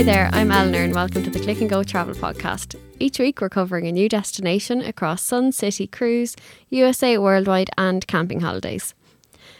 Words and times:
Hi 0.00 0.04
there, 0.04 0.30
I'm 0.32 0.50
Eleanor 0.50 0.78
and 0.78 0.94
welcome 0.94 1.22
to 1.24 1.28
the 1.28 1.38
Click 1.38 1.60
and 1.60 1.68
Go 1.68 1.82
Travel 1.82 2.14
Podcast. 2.14 2.74
Each 2.98 3.18
week 3.18 3.38
we're 3.38 3.50
covering 3.50 3.86
a 3.86 3.92
new 3.92 4.08
destination 4.08 4.80
across 4.80 5.22
Sun 5.22 5.52
City 5.52 5.86
Cruise, 5.86 6.36
USA 6.70 7.18
Worldwide, 7.18 7.68
and 7.76 8.06
camping 8.06 8.40
holidays. 8.40 8.94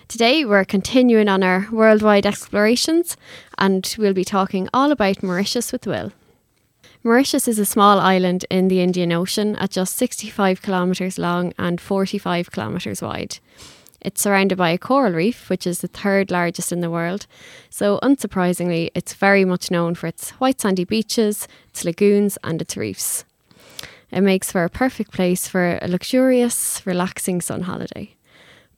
Today 0.08 0.46
we're 0.46 0.64
continuing 0.64 1.28
on 1.28 1.42
our 1.42 1.68
worldwide 1.70 2.24
explorations 2.24 3.18
and 3.58 3.94
we'll 3.98 4.14
be 4.14 4.24
talking 4.24 4.66
all 4.72 4.90
about 4.90 5.22
Mauritius 5.22 5.72
with 5.72 5.86
Will. 5.86 6.10
Mauritius 7.04 7.46
is 7.46 7.58
a 7.58 7.66
small 7.66 7.98
island 7.98 8.46
in 8.48 8.68
the 8.68 8.80
Indian 8.80 9.12
Ocean 9.12 9.56
at 9.56 9.72
just 9.72 9.94
65 9.98 10.62
kilometres 10.62 11.18
long 11.18 11.52
and 11.58 11.82
45 11.82 12.50
kilometres 12.50 13.02
wide. 13.02 13.40
It's 14.00 14.22
surrounded 14.22 14.56
by 14.56 14.70
a 14.70 14.78
coral 14.78 15.12
reef, 15.12 15.50
which 15.50 15.66
is 15.66 15.80
the 15.80 15.88
third 15.88 16.30
largest 16.30 16.72
in 16.72 16.80
the 16.80 16.90
world. 16.90 17.26
So, 17.68 17.98
unsurprisingly, 18.02 18.90
it's 18.94 19.14
very 19.14 19.44
much 19.44 19.70
known 19.70 19.94
for 19.94 20.06
its 20.06 20.30
white 20.32 20.60
sandy 20.60 20.84
beaches, 20.84 21.46
its 21.68 21.84
lagoons, 21.84 22.38
and 22.42 22.62
its 22.62 22.76
reefs. 22.76 23.24
It 24.10 24.22
makes 24.22 24.50
for 24.50 24.64
a 24.64 24.70
perfect 24.70 25.12
place 25.12 25.46
for 25.46 25.78
a 25.80 25.88
luxurious, 25.88 26.84
relaxing 26.86 27.40
sun 27.40 27.62
holiday. 27.62 28.14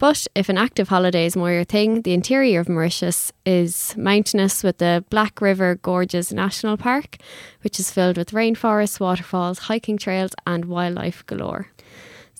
But 0.02 0.27
if 0.34 0.48
an 0.48 0.58
active 0.58 0.88
holiday 0.88 1.27
is 1.27 1.36
more 1.36 1.52
your 1.52 1.62
thing, 1.62 2.02
the 2.02 2.12
interior 2.12 2.58
of 2.58 2.68
Mauritius 2.68 3.32
is 3.46 3.94
mountainous 3.96 4.64
with 4.64 4.78
the 4.78 5.04
Black 5.10 5.41
River 5.41 5.77
Gorges 5.77 6.32
National 6.32 6.77
Park, 6.77 7.18
which 7.60 7.78
is 7.78 7.92
filled 7.92 8.16
with 8.16 8.32
rainforests, 8.32 8.98
waterfalls, 8.98 9.60
hiking 9.60 9.96
trails, 9.96 10.32
and 10.44 10.64
wildlife 10.64 11.24
galore. 11.27 11.68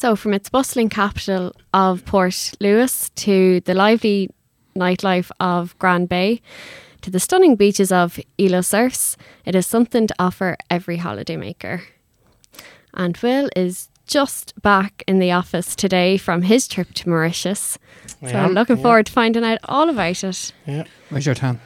So, 0.03 0.17
from 0.17 0.35
its 0.35 0.51
bustling 0.51 0.89
capital 0.89 1.55
of 1.73 2.05
Port 2.05 2.55
Louis 2.59 3.09
to 3.11 3.61
the 3.61 3.73
lively 3.73 4.31
nightlife 4.75 5.31
of 5.39 5.79
Grand 5.79 6.09
Bay 6.09 6.43
to 7.03 7.11
the 7.13 7.21
stunning 7.21 7.55
beaches 7.55 7.93
of 7.93 8.19
Île 8.37 8.55
aux 8.55 8.63
Cerfs, 8.63 9.17
it 9.45 9.55
is 9.55 9.65
something 9.65 10.09
to 10.09 10.15
offer 10.19 10.57
every 10.69 10.99
holidaymaker. 10.99 11.83
And 12.95 13.17
Will 13.19 13.49
is 13.55 13.91
just 14.09 14.61
back 14.61 15.05
in 15.07 15.21
the 15.21 15.31
office 15.31 15.77
today 15.77 16.17
from 16.17 16.43
his 16.43 16.67
trip 16.67 16.93
to 16.95 17.09
Mauritius. 17.09 17.79
So, 18.07 18.27
Yeah, 18.27 18.45
I'm 18.45 18.55
looking 18.55 18.79
yeah. 18.79 18.83
forward 18.83 19.07
to 19.07 19.13
finding 19.13 19.45
out 19.45 19.59
all 19.67 19.89
about 19.89 20.25
it. 20.25 20.53
Yeah. 20.67 20.83
Where's 21.11 21.27
your 21.27 21.37
tan? 21.37 21.61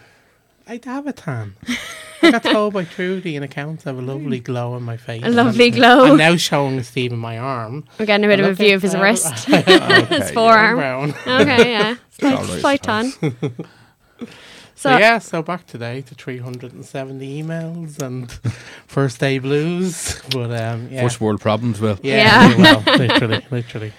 I'd 0.67 0.85
have 0.85 1.07
a 1.07 1.15
tan. 1.15 1.57
I 2.23 2.31
got 2.31 2.43
told 2.43 2.75
by 2.75 2.85
Trudy 2.85 3.37
in 3.37 3.43
accounts 3.43 3.87
I 3.87 3.91
have 3.91 3.99
a 3.99 4.03
lovely 4.03 4.41
glow 4.41 4.73
on 4.75 4.83
my 4.83 4.97
face. 4.97 5.23
A 5.25 5.31
lovely 5.31 5.67
I'm, 5.67 5.73
glow. 5.73 6.05
I'm 6.13 6.17
now 6.17 6.37
showing 6.37 6.83
Stephen 6.83 7.19
my 7.19 7.39
arm. 7.39 7.85
We're 7.99 8.07
getting 8.07 8.25
a 8.25 8.29
bit 8.29 8.41
of 8.41 8.47
a 8.47 8.55
view 8.55 8.75
of 8.75 8.83
his 8.83 8.95
for- 8.95 9.03
wrist, 9.03 9.45
his 9.47 9.65
Okay, 9.67 10.31
forearm. 10.35 10.77
Brown. 10.77 11.11
Okay, 11.27 11.73
yeah. 11.73 11.97
Slight, 12.11 12.35
alright, 12.39 12.61
slight 12.61 12.81
it's 12.81 13.19
tan. 13.19 13.57
So, 14.79 14.91
So, 14.91 14.99
yeah, 14.99 15.19
so 15.19 15.43
back 15.43 15.67
today 15.67 16.03
to 16.03 16.15
370 16.15 17.43
emails 17.43 18.01
and 18.03 18.31
first 18.87 19.19
day 19.21 19.39
blues. 19.39 20.21
But 20.31 20.51
um, 20.53 20.89
yeah. 20.91 21.03
First 21.03 21.21
world 21.21 21.41
problems, 21.41 21.81
Will. 21.81 21.99
Yeah, 22.03 22.51
Yeah. 22.57 22.83
well, 22.85 22.99
literally, 22.99 23.47
literally. 23.51 23.93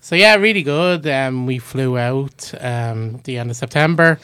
So 0.00 0.16
yeah, 0.16 0.34
really 0.36 0.62
good. 0.64 1.06
Um, 1.06 1.46
we 1.46 1.58
flew 1.58 1.96
out 1.96 2.52
um, 2.60 3.18
the 3.24 3.38
end 3.38 3.50
of 3.50 3.56
September 3.56 4.18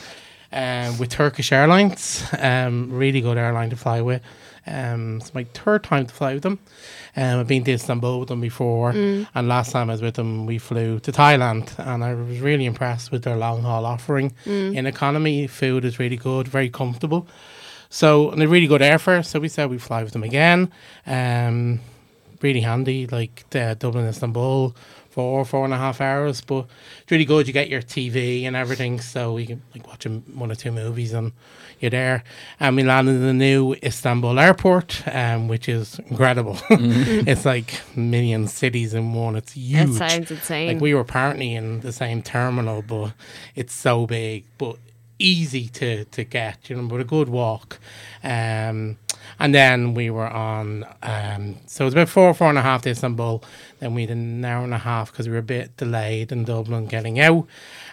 um, 0.52 0.98
with 0.98 1.10
Turkish 1.10 1.52
Airlines. 1.52 2.24
Um, 2.38 2.90
really 2.92 3.20
good 3.20 3.38
airline 3.38 3.70
to 3.70 3.76
fly 3.76 4.00
with. 4.00 4.22
Um, 4.68 5.18
it's 5.18 5.32
my 5.32 5.44
third 5.44 5.84
time 5.84 6.06
to 6.06 6.14
fly 6.14 6.34
with 6.34 6.42
them. 6.42 6.58
Um, 7.16 7.40
I've 7.40 7.46
been 7.46 7.62
to 7.64 7.72
Istanbul 7.72 8.18
with 8.20 8.28
them 8.28 8.40
before, 8.40 8.90
and 9.34 9.48
last 9.48 9.70
time 9.72 9.88
I 9.90 9.92
was 9.94 10.02
with 10.02 10.14
them, 10.14 10.44
we 10.44 10.58
flew 10.58 10.98
to 11.00 11.12
Thailand, 11.12 11.72
and 11.78 12.02
I 12.02 12.14
was 12.14 12.40
really 12.40 12.66
impressed 12.66 13.12
with 13.12 13.22
their 13.22 13.36
long 13.36 13.62
haul 13.62 13.86
offering. 13.86 14.32
In 14.76 14.86
economy, 14.86 15.46
food 15.46 15.84
is 15.84 15.98
really 15.98 16.16
good, 16.16 16.48
very 16.48 16.68
comfortable. 16.68 17.26
So, 17.88 18.30
and 18.32 18.42
a 18.42 18.48
really 18.48 18.66
good 18.66 18.80
airfare. 18.80 19.24
So 19.24 19.38
we 19.38 19.48
said 19.48 19.70
we 19.70 19.78
fly 19.78 20.02
with 20.02 20.12
them 20.12 20.24
again. 20.24 20.72
Um, 21.06 21.80
really 22.42 22.60
handy, 22.60 23.06
like 23.06 23.44
the 23.50 23.76
Dublin 23.78 24.06
Istanbul, 24.06 24.74
four 25.16 25.46
four 25.46 25.64
and 25.64 25.72
a 25.72 25.78
half 25.78 26.00
hours. 26.00 26.42
But 26.42 26.66
it's 27.02 27.10
really 27.10 27.24
good. 27.24 27.46
You 27.48 27.54
get 27.54 27.70
your 27.70 27.80
TV 27.80 28.44
and 28.44 28.54
everything, 28.54 29.00
so 29.00 29.38
you 29.38 29.46
can 29.46 29.62
like 29.74 29.86
watch 29.88 30.04
one 30.04 30.52
or 30.52 30.54
two 30.54 30.70
movies 30.70 31.14
and 31.14 31.32
you're 31.80 31.90
there. 31.90 32.22
And 32.60 32.76
we 32.76 32.82
landed 32.82 33.12
in 33.12 33.22
the 33.22 33.32
new 33.32 33.74
Istanbul 33.82 34.38
airport, 34.38 35.02
um, 35.08 35.48
which 35.48 35.70
is 35.70 35.98
incredible. 36.10 36.58
it's 36.70 37.46
like 37.46 37.80
million 37.96 38.46
cities 38.46 38.92
in 38.92 39.14
one. 39.14 39.36
It's 39.36 39.54
that 39.54 39.60
huge. 39.60 39.96
sounds 39.96 40.30
insane. 40.30 40.74
Like 40.74 40.82
we 40.82 40.92
were 40.92 41.00
apparently 41.00 41.54
in 41.54 41.80
the 41.80 41.92
same 41.92 42.22
terminal, 42.22 42.82
but 42.82 43.12
it's 43.54 43.72
so 43.72 44.06
big, 44.06 44.44
but 44.58 44.76
easy 45.18 45.68
to 45.68 46.04
to 46.04 46.24
get, 46.24 46.68
you 46.68 46.76
know, 46.76 46.86
but 46.88 47.00
a 47.00 47.04
good 47.04 47.30
walk. 47.30 47.78
Um, 48.22 48.98
and 49.38 49.54
then 49.54 49.94
we 49.94 50.10
were 50.10 50.28
on. 50.28 50.84
Um, 51.02 51.56
so 51.66 51.84
it 51.84 51.86
was 51.86 51.94
about 51.94 52.08
four, 52.08 52.32
four 52.34 52.48
and 52.48 52.58
a 52.58 52.62
half 52.62 52.82
to 52.82 52.90
Istanbul. 52.90 53.42
Then 53.80 53.94
we 53.94 54.02
had 54.02 54.10
an 54.10 54.44
hour 54.44 54.64
and 54.64 54.74
a 54.74 54.78
half 54.78 55.12
because 55.12 55.28
we 55.28 55.32
were 55.32 55.40
a 55.40 55.42
bit 55.42 55.76
delayed 55.76 56.32
in 56.32 56.44
Dublin 56.44 56.86
getting 56.86 57.20
out. 57.20 57.46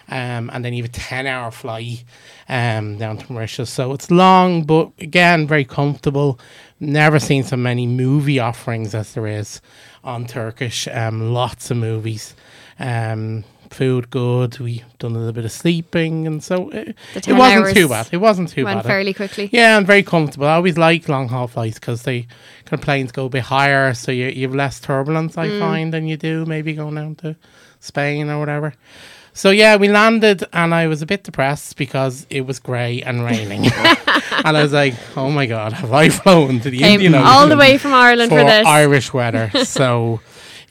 Um, 0.08 0.50
and 0.52 0.64
then 0.64 0.74
you 0.74 0.82
have 0.82 0.90
a 0.90 0.92
ten 0.92 1.26
hour 1.26 1.50
flight 1.50 2.04
um, 2.48 2.98
down 2.98 3.18
to 3.18 3.32
Mauritius. 3.32 3.70
So 3.70 3.92
it's 3.92 4.10
long, 4.10 4.64
but 4.64 4.90
again 4.98 5.46
very 5.46 5.64
comfortable. 5.64 6.38
Never 6.80 7.18
seen 7.18 7.44
so 7.44 7.56
many 7.56 7.86
movie 7.86 8.38
offerings 8.38 8.94
as 8.94 9.14
there 9.14 9.26
is 9.26 9.60
on 10.02 10.26
Turkish. 10.26 10.86
Um, 10.88 11.32
lots 11.32 11.70
of 11.70 11.78
movies. 11.78 12.34
Um, 12.78 13.44
food 13.70 14.10
good. 14.10 14.58
We 14.58 14.82
done 14.98 15.12
a 15.12 15.18
little 15.18 15.32
bit 15.32 15.44
of 15.44 15.52
sleeping, 15.52 16.26
and 16.26 16.42
so 16.42 16.70
uh, 16.70 16.92
it, 17.14 17.28
it 17.28 17.32
wasn't 17.32 17.76
too 17.76 17.88
bad. 17.88 18.08
It 18.12 18.18
wasn't 18.18 18.48
too 18.48 18.64
bad. 18.64 18.74
Went 18.74 18.82
bad. 18.84 18.88
fairly 18.88 19.14
quickly. 19.14 19.50
Yeah, 19.52 19.76
and 19.76 19.86
very 19.86 20.02
comfortable. 20.02 20.46
I 20.46 20.54
always 20.54 20.78
like 20.78 21.08
long 21.08 21.28
haul 21.28 21.48
flights 21.48 21.78
because 21.78 22.02
they 22.02 22.22
kind 22.64 22.74
of 22.74 22.80
planes 22.82 23.12
go 23.12 23.26
a 23.26 23.28
bit 23.28 23.44
higher, 23.44 23.94
so 23.94 24.12
you, 24.12 24.26
you 24.26 24.42
have 24.42 24.54
less 24.54 24.80
turbulence. 24.80 25.36
I 25.36 25.48
mm. 25.48 25.58
find 25.58 25.92
than 25.92 26.06
you 26.06 26.16
do 26.16 26.44
maybe 26.46 26.74
going 26.74 26.94
down 26.94 27.14
to 27.16 27.36
Spain 27.80 28.30
or 28.30 28.38
whatever. 28.38 28.74
So 29.36 29.50
yeah, 29.50 29.74
we 29.74 29.88
landed, 29.88 30.44
and 30.52 30.72
I 30.72 30.86
was 30.86 31.02
a 31.02 31.06
bit 31.06 31.24
depressed 31.24 31.76
because 31.76 32.24
it 32.30 32.42
was 32.42 32.60
grey 32.60 33.02
and 33.02 33.24
raining, 33.24 33.66
and 33.74 34.56
I 34.56 34.62
was 34.62 34.72
like, 34.72 34.94
"Oh 35.16 35.28
my 35.28 35.46
god, 35.46 35.72
have 35.72 35.92
I 35.92 36.08
flown 36.08 36.60
to 36.60 36.70
the 36.70 36.78
Came 36.78 37.00
Indian 37.00 37.16
Ocean 37.16 37.26
all 37.26 37.48
the 37.48 37.56
way 37.56 37.76
from 37.76 37.92
Ireland 37.94 38.30
for, 38.30 38.38
for 38.38 38.44
this. 38.44 38.64
Irish 38.64 39.12
weather?" 39.12 39.50
so 39.64 40.20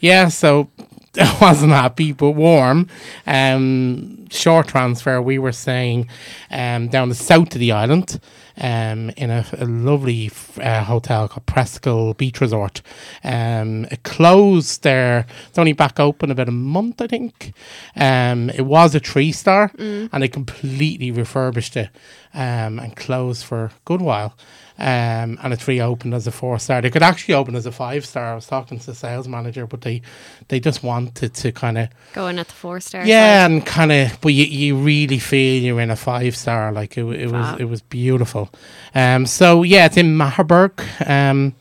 yeah, 0.00 0.28
so 0.28 0.70
wasn't 1.40 1.72
happy, 1.72 2.12
but 2.12 2.30
warm. 2.30 2.88
Um, 3.26 4.28
short 4.30 4.68
transfer. 4.68 5.22
We 5.22 5.38
were 5.38 5.52
saying 5.52 6.08
um, 6.50 6.88
down 6.88 7.08
the 7.08 7.14
south 7.14 7.54
of 7.54 7.60
the 7.60 7.72
island, 7.72 8.20
um, 8.60 9.10
in 9.16 9.30
a, 9.30 9.46
a 9.58 9.64
lovely 9.64 10.30
uh, 10.60 10.84
hotel 10.84 11.28
called 11.28 11.46
Presqu'île 11.46 12.16
Beach 12.16 12.40
Resort. 12.40 12.82
Um, 13.22 13.84
it 13.86 14.02
closed 14.02 14.82
there. 14.82 15.26
It's 15.48 15.58
only 15.58 15.72
back 15.72 15.98
open 16.00 16.30
about 16.30 16.48
a 16.48 16.52
month, 16.52 17.00
I 17.00 17.06
think. 17.06 17.52
Um, 17.96 18.50
it 18.50 18.62
was 18.62 18.94
a 18.94 19.00
three 19.00 19.32
star, 19.32 19.70
and 19.78 20.22
they 20.22 20.28
completely 20.28 21.10
refurbished 21.10 21.76
it 21.76 21.90
um, 22.32 22.78
and 22.78 22.96
closed 22.96 23.44
for 23.44 23.64
a 23.66 23.72
good 23.84 24.00
while. 24.00 24.36
Um, 24.76 25.38
and 25.40 25.52
it's 25.52 25.68
reopened 25.68 26.14
as 26.14 26.26
a 26.26 26.32
four 26.32 26.58
star. 26.58 26.82
They 26.82 26.90
could 26.90 27.02
actually 27.04 27.34
open 27.34 27.54
as 27.54 27.64
a 27.64 27.70
five 27.70 28.04
star. 28.04 28.32
I 28.32 28.34
was 28.34 28.46
talking 28.46 28.78
to 28.80 28.86
the 28.86 28.94
sales 28.94 29.28
manager, 29.28 29.68
but 29.68 29.82
they 29.82 30.02
they 30.48 30.58
just 30.58 30.82
wanted 30.82 31.32
to 31.34 31.52
kind 31.52 31.78
of 31.78 31.88
go 32.12 32.26
in 32.26 32.40
at 32.40 32.48
the 32.48 32.54
four 32.54 32.80
star. 32.80 33.06
yeah, 33.06 33.46
and 33.46 33.64
kind 33.64 33.92
of, 33.92 34.18
but 34.20 34.32
you, 34.32 34.44
you 34.46 34.76
really 34.76 35.20
feel 35.20 35.62
you're 35.62 35.80
in 35.80 35.90
a 35.90 35.96
five 35.96 36.36
star. 36.36 36.72
Like 36.72 36.98
it, 36.98 37.04
it 37.04 37.30
Wow. 37.30 37.52
was, 37.52 37.60
it 37.60 37.64
was 37.66 37.82
beautiful. 37.82 38.50
Um, 38.96 39.26
so 39.26 39.62
yeah, 39.62 39.86
it's 39.86 39.96
in 39.96 40.16
Mahébourg, 40.16 40.80
um, 41.08 41.54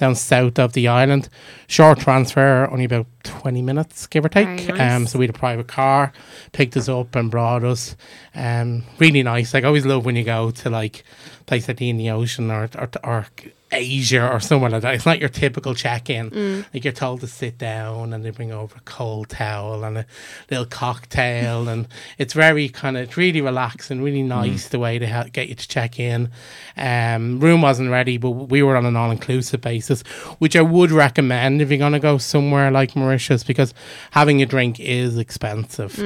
down 0.00 0.14
south 0.16 0.58
of 0.58 0.72
the 0.72 0.88
island. 0.88 1.28
Short 1.66 2.00
transfer, 2.00 2.68
only 2.70 2.84
about 2.84 3.06
twenty 3.22 3.62
minutes, 3.62 4.06
give 4.06 4.24
or 4.24 4.28
take. 4.28 4.60
Very 4.60 4.80
Um, 4.80 5.06
so 5.06 5.18
we 5.18 5.26
had 5.26 5.34
a 5.34 5.38
private 5.38 5.68
car, 5.68 6.12
picked 6.52 6.76
us 6.76 6.88
up 6.88 7.14
and 7.14 7.30
brought 7.30 7.62
us. 7.62 7.96
Um, 8.34 8.82
really 8.98 9.22
nice. 9.22 9.54
Like 9.54 9.64
I 9.64 9.68
always 9.68 9.86
love 9.86 10.04
when 10.04 10.16
you 10.16 10.24
go 10.24 10.50
to 10.50 10.70
like 10.70 11.04
place 11.46 11.68
like 11.68 11.76
the 11.76 11.90
Indian 11.90 12.16
Ocean 12.16 12.50
or 12.50 12.68
or, 12.76 12.90
or 13.04 13.26
Asia 13.72 14.28
or 14.30 14.40
somewhere 14.40 14.70
like 14.70 14.82
that. 14.82 14.94
It's 14.94 15.06
not 15.06 15.20
your 15.20 15.28
typical 15.28 15.74
check-in. 15.74 16.30
Mm. 16.30 16.64
Like 16.74 16.84
you're 16.84 16.92
told 16.92 17.20
to 17.20 17.26
sit 17.26 17.58
down 17.58 18.12
and 18.12 18.24
they 18.24 18.30
bring 18.30 18.52
over 18.52 18.76
a 18.76 18.80
cold 18.80 19.28
towel 19.28 19.84
and 19.84 19.98
a 19.98 20.06
little 20.50 20.66
cocktail 20.66 21.68
and 21.68 21.86
it's 22.18 22.34
very 22.34 22.68
kind 22.68 22.96
of 22.96 23.04
it's 23.04 23.16
really 23.16 23.40
relaxed 23.40 23.90
and 23.90 24.02
really 24.02 24.22
nice 24.22 24.68
the 24.68 24.78
way 24.78 24.98
they 24.98 25.06
ha- 25.06 25.26
get 25.32 25.48
you 25.48 25.54
to 25.54 25.68
check 25.68 25.98
in. 25.98 26.30
Um, 26.76 27.40
room 27.40 27.62
wasn't 27.62 27.90
ready, 27.90 28.16
but 28.18 28.30
we 28.30 28.62
were 28.62 28.76
on 28.76 28.86
an 28.86 28.96
all-inclusive 28.96 29.60
basis, 29.60 30.02
which 30.38 30.56
I 30.56 30.62
would 30.62 30.90
recommend 30.90 31.62
if 31.62 31.70
you're 31.70 31.78
going 31.78 31.92
to 31.92 32.00
go 32.00 32.18
somewhere 32.18 32.70
like 32.70 32.96
Mauritius 32.96 33.44
because 33.44 33.74
having 34.10 34.42
a 34.42 34.46
drink 34.46 34.80
is 34.80 35.18
expensive. 35.18 35.98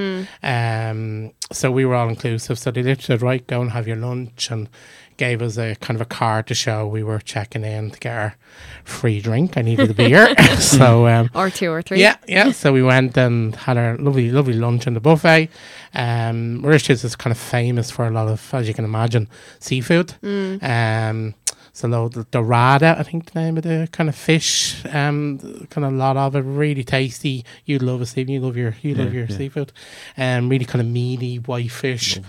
Um, 0.42 1.32
so 1.52 1.70
we 1.70 1.84
were 1.84 1.94
all 1.94 2.08
inclusive. 2.08 2.58
So 2.58 2.70
they 2.70 2.82
literally 2.82 3.18
said, 3.18 3.22
right, 3.22 3.46
go 3.46 3.60
and 3.60 3.70
have 3.72 3.86
your 3.86 3.96
lunch 3.96 4.50
and 4.50 4.68
gave 5.16 5.40
us 5.42 5.56
a 5.58 5.74
kind 5.76 5.96
of 5.96 6.00
a 6.00 6.04
card 6.04 6.46
to 6.48 6.54
show 6.54 6.86
we 6.86 7.02
were 7.02 7.18
checking 7.20 7.64
in 7.64 7.90
to 7.90 7.98
get 8.00 8.16
our 8.16 8.36
free 8.84 9.20
drink. 9.20 9.56
I 9.56 9.62
needed 9.62 9.90
a 9.90 9.94
beer. 9.94 10.34
so 10.58 11.06
um, 11.06 11.30
Or 11.34 11.50
two 11.50 11.70
or 11.70 11.82
three. 11.82 12.00
yeah, 12.00 12.16
yeah. 12.26 12.50
So 12.52 12.72
we 12.72 12.82
went 12.82 13.16
and 13.16 13.54
had 13.54 13.76
our 13.76 13.96
lovely, 13.98 14.30
lovely 14.30 14.54
lunch 14.54 14.86
in 14.86 14.94
the 14.94 15.00
buffet. 15.00 15.48
Um, 15.94 16.60
Mauritius 16.60 17.04
is 17.04 17.14
kind 17.16 17.30
of 17.32 17.38
famous 17.38 17.90
for 17.90 18.06
a 18.06 18.10
lot 18.10 18.28
of, 18.28 18.52
as 18.52 18.66
you 18.68 18.74
can 18.74 18.84
imagine, 18.84 19.28
seafood. 19.60 20.14
Um, 20.22 21.34
So 21.76 22.08
the 22.08 22.24
dorada, 22.30 22.94
I 22.96 23.02
think 23.02 23.32
the 23.32 23.40
name 23.40 23.56
of 23.56 23.64
the 23.64 23.88
kind 23.90 24.08
of 24.08 24.14
fish, 24.14 24.80
um, 24.86 25.40
kind 25.70 25.84
of 25.84 25.92
a 25.92 25.96
lot 25.96 26.16
of 26.16 26.36
it, 26.36 26.42
really 26.42 26.84
tasty. 26.84 27.44
You 27.64 27.80
love 27.80 28.00
it, 28.00 28.06
Stephen. 28.06 28.32
You 28.32 28.40
love 28.40 28.56
your 28.56 28.76
you 28.80 28.94
love 28.94 29.12
your 29.12 29.26
yeah. 29.26 29.36
seafood, 29.36 29.72
um, 30.16 30.48
really 30.48 30.66
kind 30.66 30.80
of 30.80 30.86
meaty 30.86 31.38
white 31.40 31.72
fish. 31.72 32.20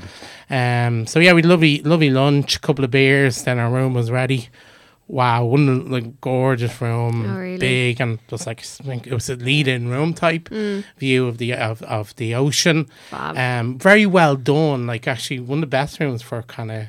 Um, 0.49 1.05
so 1.05 1.19
yeah, 1.19 1.33
we 1.33 1.41
had 1.43 1.45
lovely 1.45 1.79
lovely 1.83 2.09
lunch, 2.09 2.59
couple 2.61 2.83
of 2.83 2.89
beers. 2.89 3.43
Then 3.43 3.59
our 3.59 3.69
room 3.69 3.93
was 3.93 4.09
ready. 4.09 4.49
Wow, 5.07 5.45
one 5.45 5.91
like 5.91 6.19
gorgeous 6.21 6.81
room, 6.81 7.29
Oh, 7.29 7.37
really? 7.37 7.59
big 7.59 8.01
and 8.01 8.17
just 8.27 8.47
like 8.47 8.65
it 9.05 9.13
was 9.13 9.29
a 9.29 9.35
lead-in 9.35 9.89
room 9.89 10.15
type 10.15 10.49
view 10.97 11.27
of 11.27 11.37
the 11.37 11.53
of, 11.53 11.83
of 11.83 12.15
the 12.15 12.33
ocean. 12.33 12.87
Fab. 13.11 13.37
Um, 13.37 13.77
very 13.77 14.07
well 14.07 14.35
done. 14.35 14.87
Like 14.87 15.07
actually, 15.07 15.39
one 15.39 15.59
of 15.59 15.61
the 15.61 15.67
best 15.67 15.99
rooms 15.99 16.23
for 16.23 16.41
kind 16.41 16.71
of, 16.71 16.85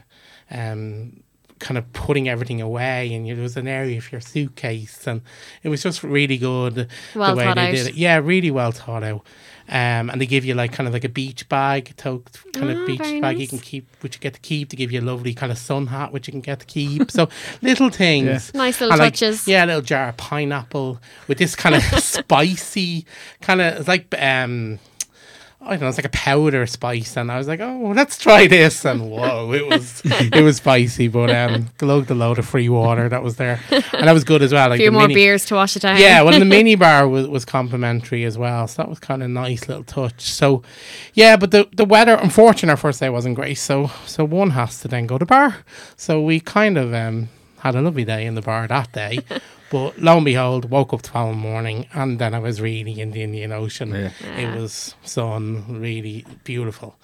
um, 0.50 1.20
kind 1.58 1.79
of 1.79 1.91
putting 1.93 2.29
everything 2.29 2.61
away, 2.61 3.12
and 3.14 3.26
you, 3.26 3.35
there 3.35 3.43
was 3.43 3.56
an 3.56 3.67
area 3.69 4.00
for 4.00 4.11
your 4.17 4.20
suitcase, 4.20 5.06
and 5.06 5.23
it 5.62 5.69
was 5.69 5.82
just 5.82 6.03
really 6.03 6.37
good 6.38 6.88
Well 7.14 7.31
the 7.32 7.37
way 7.38 7.44
thought 7.44 7.56
they 7.56 7.69
out. 7.69 7.75
did 7.75 7.87
it. 7.88 7.94
Yeah, 7.94 8.17
really 8.17 8.50
well 8.50 8.73
thought 8.73 9.03
out. 9.03 9.26
Um, 9.69 10.11
and 10.11 10.20
they 10.20 10.26
give 10.26 10.44
you 10.44 10.55
like 10.55 10.73
kind 10.73 10.87
of 10.87 10.93
like 10.93 11.03
a 11.03 11.08
beach 11.08 11.49
bag, 11.49 11.93
tote 11.97 12.38
kind 12.53 12.70
Ah, 12.70 12.75
of 12.82 12.87
beach 12.87 13.00
very 13.00 13.20
bag 13.20 13.41
you 13.41 13.49
can 13.49 13.58
keep, 13.58 13.88
which 14.00 14.14
you 14.14 14.20
get 14.20 14.35
to 14.35 14.41
keep. 14.41 14.69
To 14.69 14.76
give 14.76 14.93
you 14.93 15.00
a 15.00 15.03
lovely 15.03 15.35
kind 15.35 15.50
of 15.50 15.58
sun 15.58 15.88
hat, 15.88 16.12
which 16.12 16.29
you 16.29 16.32
can 16.32 16.41
get 16.41 16.61
to 16.61 16.67
keep. 16.67 17.11
So 17.11 17.29
little 17.62 17.91
things. 17.91 18.55
Nice 18.55 18.81
little 18.81 18.93
And, 18.93 19.00
like, 19.00 19.14
touches. 19.14 19.49
yeah, 19.49 19.64
a 19.64 19.67
little 19.67 19.82
jar 19.82 20.11
of 20.11 20.17
pineapple 20.19 21.00
with 21.26 21.38
this 21.38 21.56
kind 21.56 21.75
of 21.75 21.82
spicy 22.00 23.06
kind 23.41 23.61
of 23.61 23.79
it's 23.79 23.88
like 23.88 24.14
um 24.19 24.79
I 25.66 25.70
don't 25.70 25.80
know, 25.80 25.88
it's 25.88 25.98
like 25.98 26.06
a 26.06 26.10
powder 26.10 26.64
spice, 26.66 27.16
and 27.16 27.30
I 27.30 27.38
was 27.38 27.48
like, 27.48 27.60
"Oh, 27.60 27.92
let's 27.94 28.16
try 28.18 28.46
this!" 28.46 28.84
And 28.84 29.10
whoa, 29.10 29.52
it 29.52 29.66
was 29.68 30.00
it 30.04 30.42
was 30.42 30.56
spicy, 30.58 31.08
but 31.08 31.28
um, 31.30 31.68
glugged 31.78 32.10
a 32.10 32.14
load 32.14 32.38
of 32.38 32.46
free 32.46 32.68
water 32.68 33.08
that 33.08 33.22
was 33.22 33.36
there, 33.36 33.60
and 33.70 34.06
that 34.06 34.12
was 34.12 34.24
good 34.24 34.42
as 34.42 34.52
well. 34.52 34.72
a 34.72 34.76
few 34.76 34.92
more 34.92 35.02
mini- 35.02 35.14
beers 35.14 35.44
to 35.46 35.54
wash 35.56 35.76
it 35.76 35.80
down. 35.82 35.98
yeah, 35.98 36.22
well, 36.22 36.38
the 36.38 36.44
mini 36.56 36.76
bar 36.76 37.08
was, 37.08 37.26
was 37.26 37.44
complimentary 37.44 38.24
as 38.24 38.38
well, 38.38 38.66
so 38.68 38.82
that 38.82 38.88
was 38.88 38.98
kind 39.00 39.22
of 39.22 39.30
nice 39.30 39.68
little 39.68 39.84
touch. 39.84 40.22
So, 40.30 40.62
yeah, 41.14 41.36
but 41.36 41.50
the 41.50 41.69
the 41.72 41.84
weather, 41.84 42.14
unfortunately, 42.14 42.70
our 42.70 42.76
first 42.76 43.00
day 43.00 43.10
wasn't 43.10 43.34
great. 43.34 43.54
So, 43.58 43.90
so 44.06 44.24
one 44.24 44.50
has 44.50 44.80
to 44.80 44.88
then 44.88 45.06
go 45.06 45.19
to 45.19 45.26
bar. 45.26 45.56
So 45.96 46.22
we 46.22 46.38
kind 46.40 46.78
of 46.78 46.94
um 46.94 47.28
had 47.58 47.74
a 47.74 47.82
lovely 47.82 48.04
day 48.04 48.24
in 48.26 48.34
the 48.36 48.42
bar 48.42 48.69
that 48.69 48.92
day. 48.92 49.20
But 49.70 49.98
lo 49.98 50.16
and 50.16 50.24
behold, 50.24 50.70
woke 50.70 50.92
up 50.92 51.02
the 51.02 51.10
following 51.10 51.38
morning, 51.38 51.88
and 51.92 52.18
then 52.18 52.34
I 52.34 52.38
was 52.38 52.60
really 52.60 53.00
in 53.00 53.10
the 53.10 53.22
Indian 53.22 53.52
Ocean. 53.52 53.90
Yeah. 53.90 54.10
Yeah. 54.22 54.38
It 54.38 54.60
was 54.60 54.94
sun, 55.02 55.64
really 55.68 56.24
beautiful. 56.44 56.96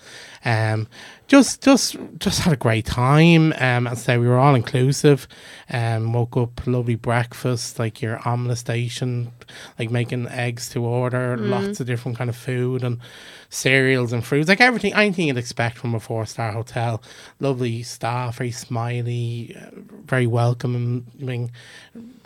Um, 0.44 0.88
just, 1.32 1.62
just, 1.62 1.96
just 2.18 2.40
had 2.40 2.52
a 2.52 2.58
great 2.58 2.84
time. 2.84 3.54
Um, 3.56 3.86
I 3.86 3.94
say, 3.94 4.18
we 4.18 4.28
were 4.28 4.36
all 4.36 4.54
inclusive. 4.54 5.26
Um, 5.70 6.12
woke 6.12 6.36
up, 6.36 6.66
lovely 6.66 6.94
breakfast, 6.94 7.78
like 7.78 8.02
your 8.02 8.20
omelette 8.28 8.58
station, 8.58 9.32
like 9.78 9.90
making 9.90 10.28
eggs 10.28 10.68
to 10.70 10.84
order, 10.84 11.38
lots 11.38 11.80
of 11.80 11.86
different 11.86 12.18
kind 12.18 12.28
of 12.28 12.36
food 12.36 12.84
and 12.84 13.00
cereals 13.48 14.12
and 14.12 14.22
fruits, 14.22 14.50
like 14.50 14.60
everything, 14.60 14.92
anything 14.92 15.28
you'd 15.28 15.38
expect 15.38 15.78
from 15.78 15.94
a 15.94 16.00
four 16.00 16.26
star 16.26 16.52
hotel. 16.52 17.02
Lovely 17.40 17.82
staff, 17.82 18.36
very 18.36 18.50
smiley, 18.50 19.56
uh, 19.58 19.70
very 20.04 20.26
welcoming, 20.26 21.50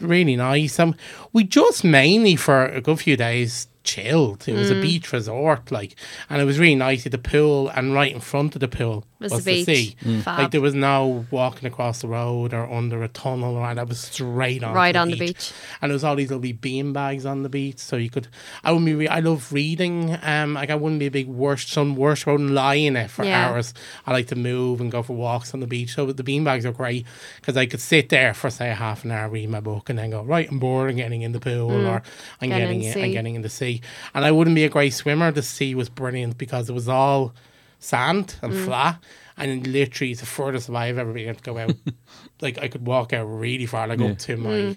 really 0.00 0.34
nice. 0.34 0.80
Um, 0.80 0.96
we 1.32 1.44
just 1.44 1.84
mainly 1.84 2.34
for 2.34 2.66
a 2.66 2.80
good 2.80 2.98
few 2.98 3.16
days 3.16 3.68
chilled. 3.86 4.46
It 4.46 4.54
was 4.54 4.70
a 4.70 4.74
mm. 4.74 4.82
beach 4.82 5.12
resort, 5.12 5.70
like, 5.70 5.96
and 6.28 6.42
it 6.42 6.44
was 6.44 6.58
really 6.58 6.74
nice. 6.74 7.00
You 7.04 7.10
had 7.10 7.12
the 7.12 7.30
pool, 7.30 7.68
and 7.70 7.94
right 7.94 8.12
in 8.12 8.20
front 8.20 8.54
of 8.54 8.60
the 8.60 8.68
pool 8.68 9.04
Was 9.20 9.32
was, 9.32 9.44
the 9.44 9.64
the 9.64 9.74
sea. 9.74 9.96
Mm. 10.02 10.22
Fab. 10.22 10.38
Like 10.38 10.50
there 10.50 10.60
was 10.60 10.74
no 10.74 11.24
walking 11.30 11.66
across 11.66 12.02
the 12.02 12.08
road 12.08 12.52
or 12.52 12.70
under 12.70 13.02
a 13.02 13.08
tunnel 13.08 13.56
or 13.56 13.74
that 13.74 13.88
was 13.88 14.00
straight 14.00 14.62
on 14.62 14.74
right 14.74 14.92
the 14.92 14.98
on 14.98 15.08
the 15.08 15.18
beach. 15.18 15.36
beach. 15.36 15.52
And 15.80 15.90
there 15.90 15.94
was 15.94 16.04
all 16.04 16.16
these 16.16 16.30
lovely 16.30 16.52
bean 16.52 16.92
bags 16.92 17.24
on 17.24 17.42
the 17.42 17.48
beach, 17.48 17.78
so 17.78 17.96
you 17.96 18.10
could. 18.10 18.28
I 18.64 18.72
wouldn't 18.72 18.86
be. 18.86 18.94
Re- 18.94 19.08
I 19.08 19.20
love 19.20 19.52
reading. 19.52 20.18
Um, 20.22 20.54
like 20.54 20.70
I 20.70 20.74
wouldn't 20.74 20.98
be 21.00 21.06
a 21.06 21.10
big 21.10 21.28
worst. 21.28 21.70
Some 21.70 21.96
worst. 21.96 22.26
I 22.28 22.32
wouldn't 22.32 22.50
lie 22.50 22.74
in 22.74 22.96
it 22.96 23.10
for 23.10 23.24
Yeah. 23.24 23.48
hours. 23.48 23.72
I 24.06 24.12
like 24.12 24.26
to 24.28 24.36
move 24.36 24.80
and 24.80 24.90
go 24.90 25.02
for 25.02 25.14
walks 25.16 25.54
on 25.54 25.60
the 25.60 25.66
beach. 25.66 25.94
So 25.94 26.12
the 26.12 26.24
bean 26.24 26.44
bags 26.44 26.66
are 26.66 26.72
great 26.72 27.06
because 27.40 27.56
I 27.56 27.66
could 27.66 27.80
sit 27.80 28.08
there 28.08 28.34
for 28.34 28.50
say 28.50 28.70
a 28.70 28.74
half 28.74 29.04
an 29.04 29.12
hour, 29.12 29.28
read 29.28 29.48
my 29.48 29.60
book, 29.60 29.88
and 29.88 29.98
then 29.98 30.10
go 30.10 30.22
right. 30.22 30.48
I'm 30.50 30.58
bored. 30.58 30.90
I'm 30.90 30.96
getting 30.96 31.22
in 31.22 31.32
the 31.32 31.40
pool 31.40 31.70
mm. 31.70 31.88
or 31.88 32.02
I'm 32.40 32.48
Getting 32.48 32.80
getting 32.80 32.82
in 32.82 32.98
in. 32.98 33.04
I'm 33.04 33.12
getting 33.12 33.34
in 33.36 33.42
the 33.42 33.48
sea. 33.48 33.75
And 34.14 34.24
I 34.24 34.30
wouldn't 34.32 34.54
be 34.56 34.64
a 34.64 34.68
great 34.68 34.92
swimmer. 34.94 35.30
The 35.30 35.42
sea 35.42 35.74
was 35.74 35.88
brilliant 35.88 36.38
because 36.38 36.68
it 36.68 36.72
was 36.72 36.88
all 36.88 37.34
sand 37.78 38.36
and 38.42 38.54
flat. 38.54 39.02
And 39.38 39.66
literally, 39.66 40.12
it's 40.12 40.20
the 40.20 40.26
furthest 40.26 40.70
I've 40.70 40.96
ever 40.98 41.12
been 41.12 41.28
able 41.28 41.38
to 41.38 41.42
go 41.44 41.58
out. 41.58 41.74
like 42.40 42.58
I 42.58 42.68
could 42.68 42.86
walk 42.86 43.12
out 43.12 43.24
really 43.26 43.66
far, 43.66 43.86
like 43.86 44.00
Yeah. 44.00 44.12
up 44.12 44.18
to 44.20 44.36
my 44.36 44.76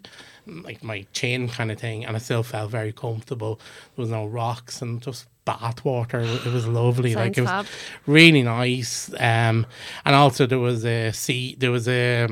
like 0.63 0.84
my 0.84 1.06
chin 1.13 1.48
kind 1.48 1.72
of 1.72 1.80
thing, 1.80 2.06
and 2.06 2.16
I 2.16 2.19
still 2.19 2.44
felt 2.44 2.72
very 2.72 2.92
comfortable. 2.92 3.60
There 3.96 4.04
was 4.04 4.10
no 4.10 4.25
rocks 4.25 4.81
and 4.81 5.01
just 5.01 5.28
bath 5.46 5.86
water. 5.86 6.19
It 6.19 6.46
was 6.46 6.68
lovely. 6.68 7.16
like 7.16 7.38
it 7.38 7.42
was 7.42 7.50
fab. 7.50 7.66
really 8.06 8.44
nice. 8.44 9.10
Um, 9.19 9.66
and 10.06 10.16
also 10.16 10.46
there 10.46 10.60
was 10.60 10.86
a 10.86 11.12
sea. 11.12 11.56
There 11.57 11.72
was 11.72 11.88
a 11.88 12.28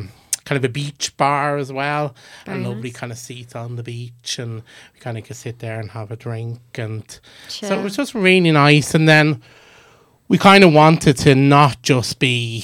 kind 0.47 0.57
of 0.57 0.63
a 0.63 0.69
beach 0.69 1.15
bar 1.17 1.57
as 1.57 1.73
well, 1.73 2.15
Very 2.45 2.57
and 2.59 2.67
lovely 2.67 2.89
nice. 2.89 2.93
kind 2.99 3.11
of 3.11 3.17
seats 3.17 3.53
on 3.53 3.75
the 3.75 3.83
beach, 3.83 4.39
and 4.39 4.63
we 4.93 4.99
kind 5.01 5.17
of 5.17 5.25
could 5.25 5.35
sit 5.35 5.59
there 5.59 5.79
and 5.79 5.91
have 5.91 6.09
a 6.09 6.15
drink, 6.15 6.61
and 6.75 7.19
so 7.49 7.77
it 7.77 7.83
was 7.83 7.97
just 7.97 8.15
really 8.15 8.51
nice. 8.51 8.95
And 8.95 9.09
then 9.09 9.41
we 10.29 10.37
kind 10.37 10.63
of 10.63 10.71
wanted 10.73 11.17
to 11.17 11.35
not 11.35 11.81
just 11.81 12.19
be 12.19 12.63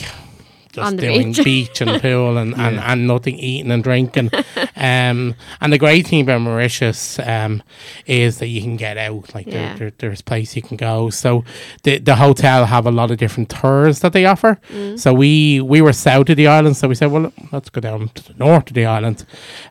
just 0.74 0.88
On 0.88 0.96
the 0.96 1.04
doing 1.04 1.34
beach. 1.34 1.44
beach 1.46 1.82
and 1.82 2.02
pool 2.02 2.38
and, 2.38 2.54
and, 2.58 2.80
and 2.80 3.08
nothing 3.08 3.36
eating 3.38 3.72
and 3.72 3.84
drinking. 3.84 4.32
um, 4.76 5.36
and 5.62 5.72
the 5.72 5.78
great 5.78 6.08
thing 6.08 6.22
about 6.22 6.42
Mauritius 6.42 7.20
um, 7.20 7.62
is 8.08 8.40
that 8.40 8.48
you 8.48 8.62
can 8.62 8.76
get 8.76 8.98
out. 8.98 9.34
Like 9.36 9.46
Yeah. 9.46 9.54
there, 9.54 9.78
there, 9.78 9.92
there's 10.00 10.22
place 10.22 10.56
you 10.56 10.62
can 10.64 10.76
go. 10.78 11.10
So 11.12 11.44
the 11.84 12.00
the 12.00 12.16
hotel 12.16 12.66
have 12.66 12.86
a 12.88 12.92
lot 12.92 13.12
of 13.12 13.18
different 13.18 13.50
tours 13.50 14.00
that 14.00 14.14
they 14.14 14.26
offer. 14.26 14.60
Mm. 14.70 15.00
So 15.00 15.14
we 15.14 15.62
we 15.62 15.80
were 15.82 15.94
south 15.94 16.30
of 16.30 16.38
the 16.38 16.48
island, 16.48 16.76
so 16.76 16.88
we 16.88 16.96
said, 16.96 17.12
well, 17.12 17.32
let's 17.52 17.70
go 17.70 17.80
down 17.80 18.10
to 18.10 18.24
the 18.34 18.34
north 18.44 18.68
of 18.70 18.74
the 18.74 18.86
island. 18.86 19.26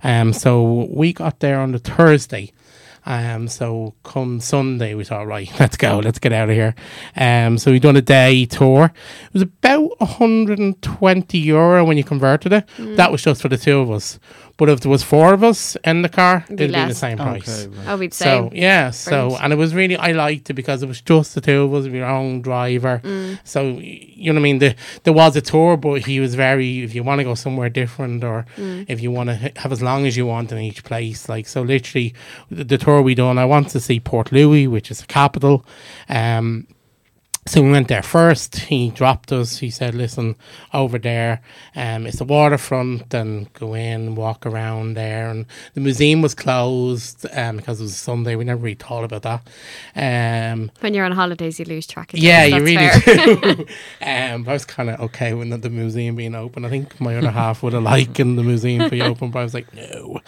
Um, 0.05 0.33
so 0.33 0.87
we 0.89 1.13
got 1.13 1.41
there 1.41 1.59
on 1.61 1.73
the 1.73 1.79
Thursday. 1.81 2.53
Um, 3.05 3.49
so 3.49 3.95
come 4.05 4.41
Sunday, 4.41 4.95
we 4.95 5.05
thought, 5.05 5.27
right, 5.27 5.51
let's 5.61 5.77
go, 5.77 5.99
let's 5.99 6.19
get 6.19 6.33
out 6.33 6.49
of 6.49 6.55
here. 6.55 6.75
Um, 7.17 7.59
so 7.59 7.73
we 7.73 7.79
done 7.79 7.97
a 7.97 8.03
day 8.03 8.47
tour. 8.47 8.93
It 9.27 9.33
was 9.33 9.43
about 9.43 10.01
120 10.01 11.39
euro 11.39 11.85
when 11.85 11.97
you 11.97 12.05
converted 12.05 12.53
it. 12.53 12.67
Mm. 12.77 12.97
That 12.97 13.11
was 13.11 13.23
just 13.23 13.43
for 13.43 13.49
the 13.49 13.57
two 13.59 13.79
of 13.79 13.91
us. 13.91 14.19
But 14.63 14.69
if 14.69 14.81
there 14.81 14.91
was 14.91 15.03
four 15.03 15.35
of 15.35 15.43
us 15.43 15.77
in 15.85 16.03
the 16.03 16.09
car, 16.09 16.45
It'd 16.47 16.57
be 16.57 16.65
it'd 16.67 16.77
be 16.77 16.89
the 16.89 16.95
same 16.95 17.19
price. 17.19 17.65
Okay, 17.67 17.77
right. 17.77 17.89
Oh, 17.89 17.97
we'd 17.97 18.15
say. 18.15 18.25
So 18.25 18.51
yeah, 18.55 18.91
so 18.93 19.11
Brilliant. 19.11 19.43
and 19.43 19.53
it 19.55 19.57
was 19.57 19.75
really 19.75 19.97
I 19.97 20.13
liked 20.13 20.51
it 20.51 20.55
because 20.55 20.85
it 20.85 20.87
was 20.87 21.01
just 21.01 21.35
the 21.35 21.41
two 21.41 21.63
of 21.63 21.75
us, 21.75 21.87
we 21.89 21.99
were 21.99 22.05
our 22.05 22.17
own 22.17 22.43
driver. 22.43 23.01
Mm. 23.03 23.41
So 23.43 23.61
you 23.63 24.33
know 24.33 24.35
what 24.39 24.43
I 24.47 24.49
mean. 24.51 24.59
The, 24.61 24.77
there 25.03 25.13
was 25.13 25.35
a 25.35 25.41
tour, 25.41 25.77
but 25.77 26.03
he 26.07 26.21
was 26.21 26.37
very. 26.37 26.83
If 26.85 26.95
you 26.95 27.03
want 27.03 27.19
to 27.19 27.25
go 27.25 27.35
somewhere 27.35 27.71
different, 27.71 28.23
or 28.23 28.47
Mm. 28.57 28.85
if 28.89 29.01
you 29.01 29.11
want 29.11 29.31
to 29.31 29.37
have 29.57 29.73
as 29.73 29.83
long 29.83 30.07
as 30.07 30.17
you 30.17 30.27
want 30.27 30.53
in 30.53 30.59
each 30.59 30.85
place, 30.85 31.29
like 31.29 31.49
so, 31.49 31.63
literally 31.63 32.15
the, 32.51 32.63
the 32.65 32.79
tour 32.79 33.03
we 33.03 33.15
done. 33.17 33.39
I 33.39 33.45
want 33.45 33.69
to 33.71 33.81
see 33.81 33.99
Port 33.99 34.31
Louis, 34.31 34.69
which 34.69 34.91
is 34.93 35.01
the 35.01 35.07
capital. 35.07 35.65
Um, 36.09 36.69
so 37.45 37.61
we 37.61 37.73
went 37.73 37.89
there 37.89 38.03
first. 38.03 38.57
He 38.57 38.91
dropped 38.91 39.33
us. 39.33 39.59
He 39.59 39.69
said, 39.69 39.97
"Listen, 39.97 40.37
over 40.73 40.97
there, 40.97 41.41
um, 41.75 42.07
it's 42.07 42.19
the 42.19 42.25
waterfront, 42.25 43.13
and 43.13 43.53
go 43.55 43.75
in, 43.75 44.15
walk 44.15 44.47
around 44.47 44.95
there." 44.95 45.29
And 45.29 45.47
the 45.75 45.81
museum 45.81 46.23
was 46.23 46.35
closed 46.35 47.27
um, 47.33 47.57
because 47.57 47.81
it 47.81 47.85
was 47.85 47.97
Sunday. 47.97 48.37
We 48.37 48.45
never 48.45 48.61
really 48.61 48.77
thought 48.77 49.03
about 49.03 49.23
that. 49.23 49.43
Um, 49.97 50.71
When 50.81 50.95
you're 50.95 51.05
on 51.05 51.13
holidays, 51.13 51.59
you 51.59 51.65
lose 51.65 51.85
track 51.87 52.15
of 52.15 52.21
yeah, 52.21 52.45
you 52.45 52.63
really 52.63 52.89
do. 53.05 53.67
um, 54.03 54.49
I 54.49 54.53
was 54.53 54.65
kind 54.65 54.89
of 54.91 55.01
okay 55.01 55.35
with 55.35 55.63
the 55.63 55.71
museum 55.71 56.15
being 56.15 56.37
open. 56.37 56.65
I 56.65 56.69
think 56.69 57.01
my 57.01 57.17
other 57.17 57.33
half 57.33 57.65
would 57.65 57.73
have 57.73 57.83
liked 57.83 58.15
the 58.15 58.25
museum 58.25 58.85
to 58.85 58.91
be 58.91 59.03
open, 59.03 59.33
but 59.33 59.41
I 59.41 59.43
was 59.43 59.55
like, 59.55 59.75
no. 59.75 60.21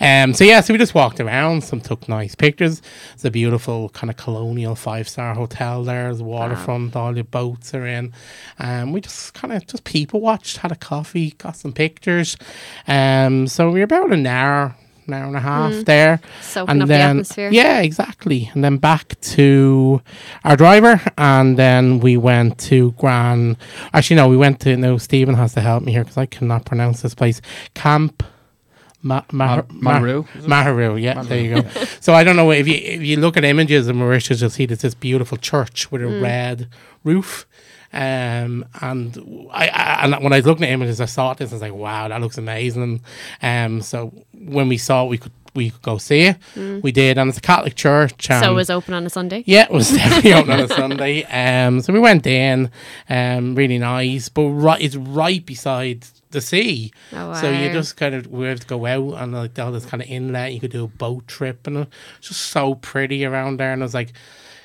Um, 0.00 0.34
so 0.34 0.44
yeah, 0.44 0.60
so 0.60 0.72
we 0.72 0.78
just 0.78 0.94
walked 0.94 1.18
around. 1.18 1.64
Some 1.64 1.80
took 1.80 2.08
nice 2.08 2.36
pictures. 2.36 2.80
It's 3.14 3.24
a 3.24 3.30
beautiful 3.30 3.88
kind 3.88 4.08
of 4.08 4.16
colonial 4.16 4.76
five 4.76 5.08
star 5.08 5.34
hotel 5.34 5.82
there. 5.82 6.04
There's 6.04 6.20
a 6.20 6.24
waterfront. 6.60 6.96
All 6.96 7.12
the 7.12 7.22
boats 7.24 7.74
are 7.74 7.86
in. 7.86 8.12
Um, 8.58 8.92
we 8.92 9.00
just 9.00 9.34
kind 9.34 9.52
of 9.52 9.66
just 9.66 9.84
people 9.84 10.20
watched, 10.20 10.58
had 10.58 10.72
a 10.72 10.76
coffee, 10.76 11.32
got 11.32 11.56
some 11.56 11.72
pictures. 11.72 12.36
Um, 12.86 13.46
so 13.46 13.70
we 13.70 13.80
were 13.80 13.84
about 13.84 14.12
an 14.12 14.26
hour. 14.26 14.76
An 15.06 15.14
hour 15.14 15.26
and 15.26 15.36
a 15.36 15.40
half 15.40 15.84
there, 15.86 16.20
Soaking 16.40 16.70
and 16.70 16.82
up 16.82 16.86
the 16.86 16.92
then 16.92 17.10
atmosphere. 17.10 17.50
yeah, 17.50 17.80
exactly. 17.80 18.48
And 18.54 18.62
then 18.62 18.76
back 18.76 19.18
to 19.22 20.02
our 20.44 20.56
driver, 20.56 21.00
and 21.18 21.56
then 21.58 21.98
we 21.98 22.16
went 22.16 22.58
to 22.68 22.92
Gran. 22.92 23.56
Actually, 23.92 24.16
no, 24.16 24.28
we 24.28 24.36
went 24.36 24.60
to. 24.60 24.76
No, 24.76 24.98
Stephen 24.98 25.34
has 25.34 25.54
to 25.54 25.62
help 25.62 25.82
me 25.82 25.90
here 25.92 26.04
because 26.04 26.18
I 26.18 26.26
cannot 26.26 26.64
pronounce 26.64 27.02
this 27.02 27.14
place. 27.16 27.40
Camp 27.74 28.22
Ma- 29.02 29.22
Ma- 29.32 29.62
Ma- 29.70 29.98
Maharu. 29.98 30.26
Maharu, 30.42 31.00
yeah, 31.00 31.22
there 31.22 31.40
you 31.40 31.62
go. 31.62 31.68
so 32.00 32.12
I 32.12 32.22
don't 32.24 32.36
know 32.36 32.50
if 32.50 32.68
you 32.68 32.74
if 32.74 33.02
you 33.02 33.16
look 33.16 33.36
at 33.36 33.44
images 33.44 33.88
of 33.88 33.96
Mauritius, 33.96 34.40
you'll 34.40 34.50
see 34.50 34.66
there's 34.66 34.82
this 34.82 34.94
beautiful 34.94 35.38
church 35.38 35.90
with 35.90 36.02
a 36.02 36.20
red 36.20 36.68
roof. 37.04 37.46
Um, 37.92 38.64
and 38.80 39.18
I, 39.52 39.66
I 39.68 40.04
and 40.04 40.22
when 40.22 40.32
I 40.32 40.36
was 40.36 40.46
looking 40.46 40.64
at 40.64 40.70
images, 40.70 41.00
I 41.00 41.06
saw 41.06 41.34
this. 41.34 41.50
I 41.50 41.54
was 41.56 41.62
like, 41.62 41.72
"Wow, 41.72 42.08
that 42.08 42.20
looks 42.20 42.38
amazing." 42.38 43.00
Um, 43.42 43.80
so 43.80 44.12
when 44.32 44.68
we 44.68 44.76
saw 44.76 45.04
it, 45.06 45.08
we 45.08 45.18
could 45.18 45.32
we 45.56 45.70
could 45.70 45.82
go 45.82 45.98
see 45.98 46.20
it. 46.22 46.36
We 46.82 46.92
did, 46.92 47.18
and 47.18 47.28
it's 47.28 47.38
a 47.38 47.40
Catholic 47.40 47.74
church. 47.74 48.26
so 48.28 48.34
um, 48.36 48.44
it 48.44 48.54
was 48.54 48.70
open 48.70 48.94
on 48.94 49.04
a 49.06 49.10
Sunday. 49.10 49.42
yeah, 49.46 49.64
it 49.64 49.72
was 49.72 49.90
definitely 49.96 50.34
open 50.34 50.52
on 50.52 50.60
a 50.60 50.68
Sunday. 50.68 51.24
Um, 51.24 51.80
so 51.80 51.92
we 51.92 51.98
went 51.98 52.26
in, 52.28 52.70
um, 53.08 53.56
really 53.56 53.78
nice, 53.78 54.28
but 54.28 54.44
right, 54.50 54.80
it's 54.80 54.94
right 54.94 55.44
beside 55.44 56.06
the 56.30 56.40
sea. 56.40 56.92
Oh, 57.12 57.34
So 57.34 57.50
you 57.50 57.66
wow. 57.68 57.72
just 57.72 57.96
kind 57.96 58.14
of 58.14 58.26
we 58.28 58.46
have 58.46 58.60
to 58.60 58.66
go 58.66 58.86
out 58.86 59.14
and 59.22 59.32
like 59.32 59.58
all 59.58 59.72
this 59.72 59.86
kind 59.86 60.02
of 60.02 60.08
inlet. 60.08 60.52
You 60.52 60.60
could 60.60 60.70
do 60.72 60.84
a 60.84 60.88
boat 60.88 61.26
trip, 61.26 61.66
and 61.66 61.76
it's 62.18 62.28
just 62.28 62.42
so 62.42 62.74
pretty 62.76 63.24
around 63.24 63.58
there. 63.58 63.72
And 63.72 63.82
it 63.82 63.84
was 63.84 63.94
like 63.94 64.12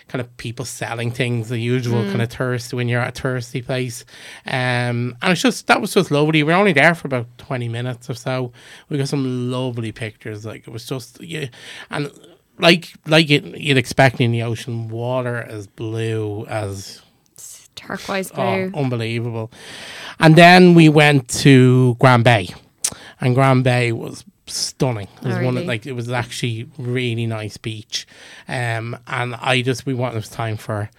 kind 0.07 0.21
of 0.21 0.37
people 0.37 0.65
selling 0.65 1.09
things, 1.09 1.49
the 1.49 1.57
usual 1.57 2.03
kind 2.03 2.21
of 2.21 2.29
tourist 2.29 2.73
when 2.73 2.87
you're 2.87 3.01
at 3.01 3.17
a 3.17 3.21
touristy 3.21 3.65
place. 3.65 4.05
Um, 4.45 5.17
and 5.21 5.31
it's 5.31 5.41
just 5.41 5.67
that 5.67 5.81
was 5.81 5.93
just 5.93 6.11
lovely. 6.11 6.43
We 6.43 6.51
were 6.53 6.59
only 6.59 6.73
there 6.73 6.95
for 6.95 7.07
about 7.07 7.27
twenty 7.37 7.67
minutes 7.67 8.09
or 8.09 8.13
so. 8.13 8.51
We 8.89 8.97
got 8.97 9.07
some 9.07 9.51
lovely 9.51 9.91
pictures. 9.91 10.45
Like 10.45 10.67
it 10.67 10.71
was 10.71 10.85
just 10.85 11.21
yeah, 11.21 11.47
and 11.89 12.11
like 12.59 12.93
like 13.07 13.29
it, 13.31 13.43
you'd 13.59 13.77
expect 13.77 14.21
in 14.21 14.31
the 14.31 14.43
ocean, 14.43 14.89
water 14.89 15.37
as 15.37 15.65
blue 15.67 16.45
as 16.45 17.01
Turquoise 17.75 18.31
Oh, 18.35 18.69
blue. 18.69 18.71
unbelievable. 18.75 19.51
And 20.19 20.35
then 20.35 20.73
we 20.73 20.89
went 20.89 21.27
to 21.41 21.95
Grand 21.99 22.23
Bay, 22.23 22.49
and 23.21 23.35
Grand 23.35 23.63
Bay 23.63 23.91
was 23.91 24.23
stunning. 24.47 25.07
It 25.21 25.27
was 25.27 25.37
Oh, 25.37 25.43
one 25.45 25.57
of, 25.57 25.65
like 25.65 25.85
it 25.85 25.93
was 25.93 26.09
actually 26.11 26.67
really 26.77 27.25
nice 27.27 27.57
beach. 27.57 28.05
Um, 28.47 28.97
and 29.07 29.35
I 29.35 29.61
just 29.61 29.85
we 29.85 29.93
wanted 29.93 30.15
it 30.15 30.19
was 30.19 30.29
time 30.29 30.57
for 30.57 30.89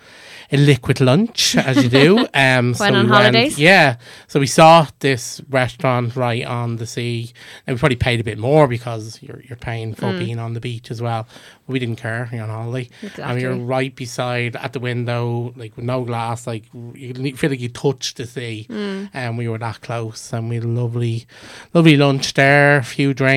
a 0.53 0.57
liquid 0.57 1.01
lunch 1.01 1.57
as 1.57 1.83
you 1.83 1.89
do. 1.89 2.27
Um, 2.35 2.75
so 2.75 2.85
on 2.87 3.05
we 3.07 3.09
holidays? 3.13 3.59
yeah. 3.59 3.97
So 4.29 4.39
we 4.41 4.47
saw 4.47 4.87
this 5.01 5.41
restaurant 5.49 6.15
right 6.17 6.45
on 6.45 6.77
the 6.77 6.87
sea, 6.87 7.33
and 7.67 7.75
we 7.77 7.79
probably 7.79 7.97
paid 7.97 8.21
a 8.21 8.25
bit 8.25 8.39
more 8.39 8.67
because 8.69 9.21
you're 9.23 9.43
you're 9.49 9.57
paying 9.57 9.95
for 9.95 10.07
Mm. 10.07 10.19
being 10.19 10.39
on 10.39 10.55
the 10.55 10.61
beach 10.61 10.91
as 10.91 11.01
well. 11.03 11.27
We 11.67 11.79
didn't 11.81 11.97
care. 11.97 12.29
You're 12.33 12.43
on 12.45 12.49
holiday, 12.51 12.89
and 13.03 13.11
Exactly. 13.11 13.43
we 13.43 13.49
were 13.49 13.65
right 13.65 13.95
beside 13.95 14.55
at 14.57 14.73
the 14.73 14.79
window, 14.81 15.53
like 15.57 15.75
with 15.77 15.85
no 15.85 16.05
glass. 16.05 16.47
Like 16.47 16.65
you 16.95 17.35
feel 17.37 17.51
like 17.51 17.61
you 17.61 17.69
touch 17.69 18.15
the 18.15 18.27
sea, 18.27 18.67
Mm. 18.69 19.11
and 19.15 19.39
we 19.39 19.49
were 19.49 19.59
that 19.59 19.81
close. 19.81 20.33
And 20.33 20.49
we 20.49 20.57
had 20.57 20.65
a 20.65 20.69
lovely, 20.69 21.27
lovely 21.75 21.97
lunch 21.97 22.35
there, 22.35 22.79
a 22.79 22.85
few 22.85 23.15
drinks, 23.15 23.36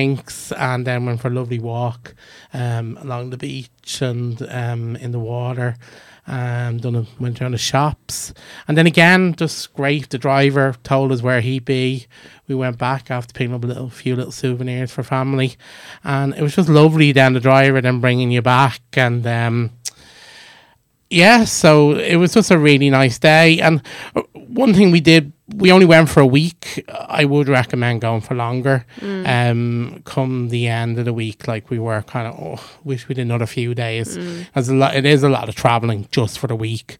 and 0.56 0.86
then 0.86 1.06
went 1.06 1.20
for 1.20 1.28
a 1.28 1.30
lovely 1.30 1.58
walk 1.58 2.14
um, 2.52 2.98
along 3.00 3.30
the 3.30 3.36
beach 3.36 4.00
and 4.00 4.40
um, 4.50 4.96
in 4.96 5.12
the 5.12 5.18
water. 5.18 5.76
Um, 6.26 6.78
done 6.78 6.94
a, 6.94 7.06
went 7.18 7.40
around 7.40 7.52
the 7.52 7.58
shops, 7.58 8.32
and 8.68 8.76
then 8.76 8.86
again, 8.86 9.34
just 9.34 9.74
great. 9.74 10.10
The 10.10 10.18
driver 10.18 10.76
told 10.84 11.10
us 11.10 11.22
where 11.22 11.40
he'd 11.40 11.64
be. 11.64 12.06
We 12.46 12.54
went 12.54 12.78
back 12.78 13.10
after 13.10 13.32
picking 13.32 13.54
up 13.54 13.64
a 13.64 13.66
little, 13.66 13.90
few 13.90 14.14
little 14.14 14.30
souvenirs 14.30 14.92
for 14.92 15.02
family, 15.02 15.56
and 16.04 16.34
it 16.34 16.42
was 16.42 16.54
just 16.54 16.68
lovely. 16.68 17.10
Then 17.10 17.32
the 17.32 17.40
driver 17.40 17.80
then 17.80 18.00
bringing 18.00 18.30
you 18.30 18.42
back, 18.42 18.80
and 18.92 19.26
um, 19.26 19.70
yeah, 21.10 21.44
so 21.44 21.96
it 21.96 22.16
was 22.16 22.34
just 22.34 22.52
a 22.52 22.58
really 22.58 22.90
nice 22.90 23.18
day. 23.18 23.60
And 23.60 23.82
uh, 24.14 24.22
one 24.34 24.72
thing 24.72 24.92
we 24.92 25.00
did, 25.00 25.32
we 25.56 25.72
only 25.72 25.86
went 25.86 26.08
for 26.08 26.20
a 26.20 26.26
week. 26.26 26.84
I 26.88 27.24
would 27.24 27.48
recommend 27.48 28.00
going 28.00 28.20
for 28.20 28.34
longer. 28.34 28.84
Um, 29.02 30.02
come 30.04 30.48
the 30.48 30.68
end 30.68 30.98
of 30.98 31.04
the 31.04 31.12
week, 31.12 31.46
like 31.48 31.70
we 31.70 31.78
were 31.78 32.02
kind 32.02 32.26
of, 32.28 32.34
oh, 32.40 32.64
wish 32.84 33.08
we 33.08 33.14
did 33.14 33.22
another 33.22 33.46
few 33.46 33.74
days. 33.74 34.16
As 34.54 34.68
a 34.68 34.74
lot, 34.74 34.94
it 34.96 35.04
is 35.04 35.22
a 35.22 35.28
lot 35.28 35.48
of 35.48 35.54
traveling 35.54 36.06
just 36.10 36.38
for 36.38 36.46
the 36.46 36.56
week. 36.56 36.96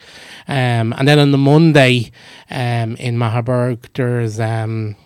Um, 0.49 0.93
and 0.97 1.07
then 1.07 1.19
on 1.19 1.31
the 1.31 1.39
Monday, 1.39 2.11
um, 2.51 2.97
in 2.97 3.17
Mahébourg, 3.17 3.79
there's 3.95 4.41
um 4.41 4.97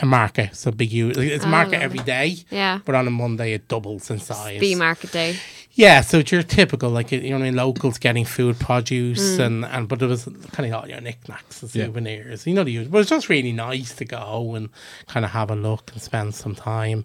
a 0.00 0.06
market. 0.06 0.56
So 0.56 0.72
big, 0.72 0.92
it's 0.92 1.44
a 1.44 1.46
Oh, 1.46 1.50
market 1.50 1.72
lovely. 1.72 1.84
every 1.84 1.98
day. 2.00 2.36
Yeah. 2.50 2.80
But 2.84 2.96
on 2.96 3.06
a 3.06 3.10
Monday, 3.10 3.52
it 3.52 3.68
doubles 3.68 4.10
in 4.10 4.18
size. 4.18 4.58
B 4.60 4.74
market 4.74 5.12
day. 5.12 5.36
Yeah, 5.76 6.02
so 6.02 6.18
it's 6.18 6.30
your 6.30 6.44
typical 6.44 6.88
like 6.90 7.10
you 7.10 7.20
know 7.30 7.36
what 7.38 7.42
I 7.42 7.46
mean, 7.46 7.56
locals 7.56 7.98
getting 7.98 8.24
food 8.24 8.58
produce 8.60 9.38
and, 9.40 9.64
and 9.64 9.88
but 9.88 10.00
it 10.02 10.06
was 10.06 10.28
kind 10.52 10.72
of 10.72 10.80
all 10.82 10.88
your 10.88 11.00
knickknacks 11.00 11.62
and 11.62 11.74
Yeah. 11.74 11.86
souvenirs. 11.86 12.46
You 12.46 12.54
know 12.54 12.62
the 12.64 12.70
usual. 12.70 12.92
But 12.92 12.98
it's 12.98 13.10
just 13.10 13.28
really 13.28 13.50
nice 13.52 13.92
to 13.96 14.04
go 14.04 14.54
and 14.54 14.68
kind 15.08 15.24
of 15.24 15.32
have 15.32 15.50
a 15.50 15.56
look 15.56 15.90
and 15.92 16.00
spend 16.00 16.34
some 16.36 16.54
time. 16.54 17.04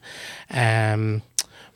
Um 0.51 1.23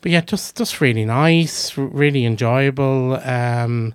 but 0.02 0.12
yeah, 0.12 0.20
just 0.20 0.56
just 0.56 0.80
really 0.80 1.04
nice, 1.04 1.76
really 1.76 2.24
enjoyable. 2.24 3.18
Um 3.24 3.94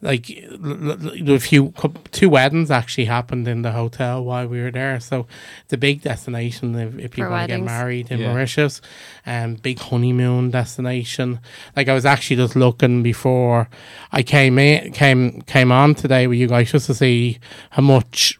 like 0.00 0.30
l- 0.30 0.92
l- 0.92 1.30
a 1.34 1.38
few 1.40 1.72
two 2.12 2.28
weddings 2.30 2.70
actually 2.70 3.06
happened 3.06 3.48
in 3.48 3.62
the 3.62 3.72
hotel 3.72 4.24
while 4.24 4.46
we 4.46 4.60
were 4.60 4.70
there. 4.70 5.00
So 5.00 5.26
it's 5.64 5.72
a 5.72 5.76
big 5.76 6.02
destination 6.02 6.74
if, 6.76 6.98
if 6.98 7.10
people 7.10 7.30
want 7.30 7.48
to 7.50 7.56
get 7.56 7.64
married 7.64 8.10
in 8.10 8.20
Yeah. 8.20 8.28
Mauritius. 8.32 8.80
Um 9.26 9.54
big 9.56 9.78
honeymoon 9.80 10.50
destination. 10.50 11.40
Like 11.74 11.88
I 11.88 11.94
was 11.94 12.06
actually 12.06 12.36
just 12.36 12.54
looking 12.56 13.02
before 13.02 13.68
I 14.12 14.22
came 14.22 14.58
in 14.58 14.92
came 14.92 15.42
came 15.42 15.72
on 15.72 15.94
today 15.94 16.26
with 16.26 16.38
you 16.38 16.46
guys 16.48 16.70
just 16.70 16.86
to 16.86 16.94
see 16.94 17.38
how 17.70 17.82
much 17.82 18.38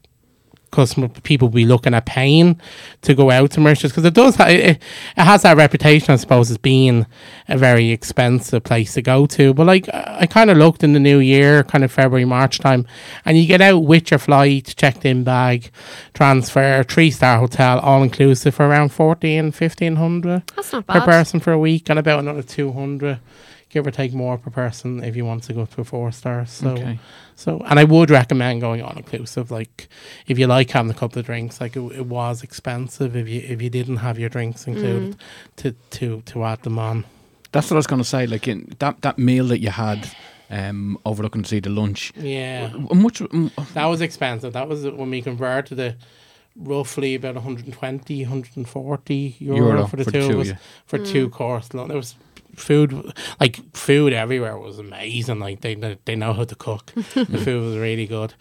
customer 0.71 1.09
people 1.09 1.49
be 1.49 1.65
looking 1.65 1.95
at 1.95 2.05
paying 2.07 2.61
to 3.03 3.15
go 3.15 3.31
out 3.31 3.51
to 3.53 3.61
Mauritius 3.61 3.93
because 3.93 4.05
it 4.05 4.15
does 4.15 4.37
ha- 4.37 4.47
it, 4.49 4.81
it 5.17 5.23
has 5.23 5.43
that 5.43 5.57
reputation 5.57 6.13
I 6.13 6.17
suppose 6.17 6.51
as 6.51 6.59
being 6.59 7.07
a 7.49 7.57
very 7.57 7.91
expensive 7.91 8.65
place 8.65 8.95
to 8.95 9.03
go 9.03 9.27
to 9.27 9.55
but 9.55 9.67
like 9.67 9.89
I 9.95 10.27
kind 10.27 10.51
of 10.51 10.57
looked 10.59 10.85
in 10.85 10.93
the 10.93 11.01
new 11.01 11.19
year 11.19 11.65
kind 11.65 11.85
of 11.85 11.91
February 11.93 12.25
March 12.25 12.59
time 12.59 12.87
and 13.25 13.39
you 13.39 13.47
get 13.47 13.61
out 13.61 13.79
with 13.81 14.11
your 14.11 14.19
flight 14.19 14.75
checked 14.77 15.05
in 15.05 15.25
bag 15.25 15.71
transfer 16.15 16.83
three 16.85 17.11
star 17.11 17.39
hotel 17.39 17.79
all 17.81 18.03
inclusive 18.03 18.55
for 18.55 18.67
around 18.67 18.91
14 18.91 19.47
1500 19.47 20.43
That's 20.55 20.73
not 20.73 20.87
bad. 20.87 21.01
per 21.01 21.05
person 21.07 21.41
for 21.41 21.53
a 21.53 21.59
week 21.59 21.89
and 21.89 21.99
about 21.99 22.21
another 22.21 22.43
200 22.43 23.19
give 23.71 23.87
or 23.87 23.91
take 23.91 24.13
more 24.15 24.39
per 24.39 24.51
person 24.51 25.05
if 25.05 25.15
you 25.15 25.25
want 25.25 25.43
to 25.45 25.53
go 25.53 25.67
to 25.67 25.81
a 25.81 25.85
four 25.85 26.11
star 26.11 26.47
so 26.47 26.69
Okay. 26.71 26.99
so, 27.37 27.61
and 27.67 27.79
I 27.79 27.85
would 27.85 28.11
recommend 28.11 28.61
going 28.61 28.83
all 28.83 28.97
inclusive. 28.97 29.51
Like, 29.51 29.89
if 30.27 30.39
you 30.39 30.47
like 30.47 30.71
having 30.71 30.91
a 30.91 30.95
couple 30.95 31.19
of 31.21 31.27
drinks, 31.27 31.61
like 31.61 31.77
it, 31.77 31.81
it 31.93 32.07
was 32.07 32.43
expensive 32.43 33.15
if 33.15 33.29
you 33.29 33.43
if 33.47 33.61
you 33.63 33.71
didn't 33.71 33.99
have 33.99 34.19
your 34.19 34.29
drinks 34.31 34.67
included 34.67 35.17
to 35.57 35.73
to 35.91 36.23
to 36.23 36.45
add 36.45 36.63
them 36.63 36.79
on. 36.79 37.05
That's 37.53 37.71
what 37.71 37.77
I 37.77 37.79
was 37.79 37.87
going 37.87 38.03
to 38.03 38.09
say. 38.09 38.27
Like 38.27 38.47
in 38.49 38.75
that 38.79 39.01
that 39.03 39.19
meal 39.19 39.47
that 39.49 39.61
you 39.61 39.71
had, 39.71 40.11
um, 40.51 40.99
overlooking 41.05 41.43
to 41.43 41.49
see 41.49 41.61
the 41.61 41.71
lunch. 41.71 42.13
Yeah, 42.17 42.69
Much. 42.93 43.21
mm, 43.21 43.51
that 43.75 43.87
was 43.87 44.01
expensive. 44.01 44.53
That 44.55 44.69
was 44.69 44.85
when 44.85 45.11
we 45.11 45.23
converted 45.23 45.79
it. 45.79 45.97
Roughly 46.61 47.15
about 47.15 47.35
120, 47.37 48.23
140 48.25 49.37
euro, 49.39 49.57
Euro 49.57 49.87
for 49.87 49.97
the 49.97 50.05
for 50.05 50.11
the 50.11 50.21
two 50.21 50.33
of 50.35 50.41
us 50.41 50.47
yeah. 50.49 50.57
for 50.87 50.99
two 50.99 51.31
course. 51.31 51.73
lunch. 51.73 51.87
There 51.89 51.97
was 51.97 52.17
food, 52.59 53.13
like 53.41 53.61
food 53.75 54.13
everywhere 54.13 54.59
was 54.59 54.79
amazing. 54.79 55.41
Like 55.41 55.61
they 55.61 55.75
they, 55.75 56.17
know 56.17 56.33
how 56.33 56.45
to 56.45 56.55
cook. 56.55 56.87
the 56.95 57.39
food 57.39 57.63
was 57.63 57.77
really 57.77 58.07
good. 58.07 58.35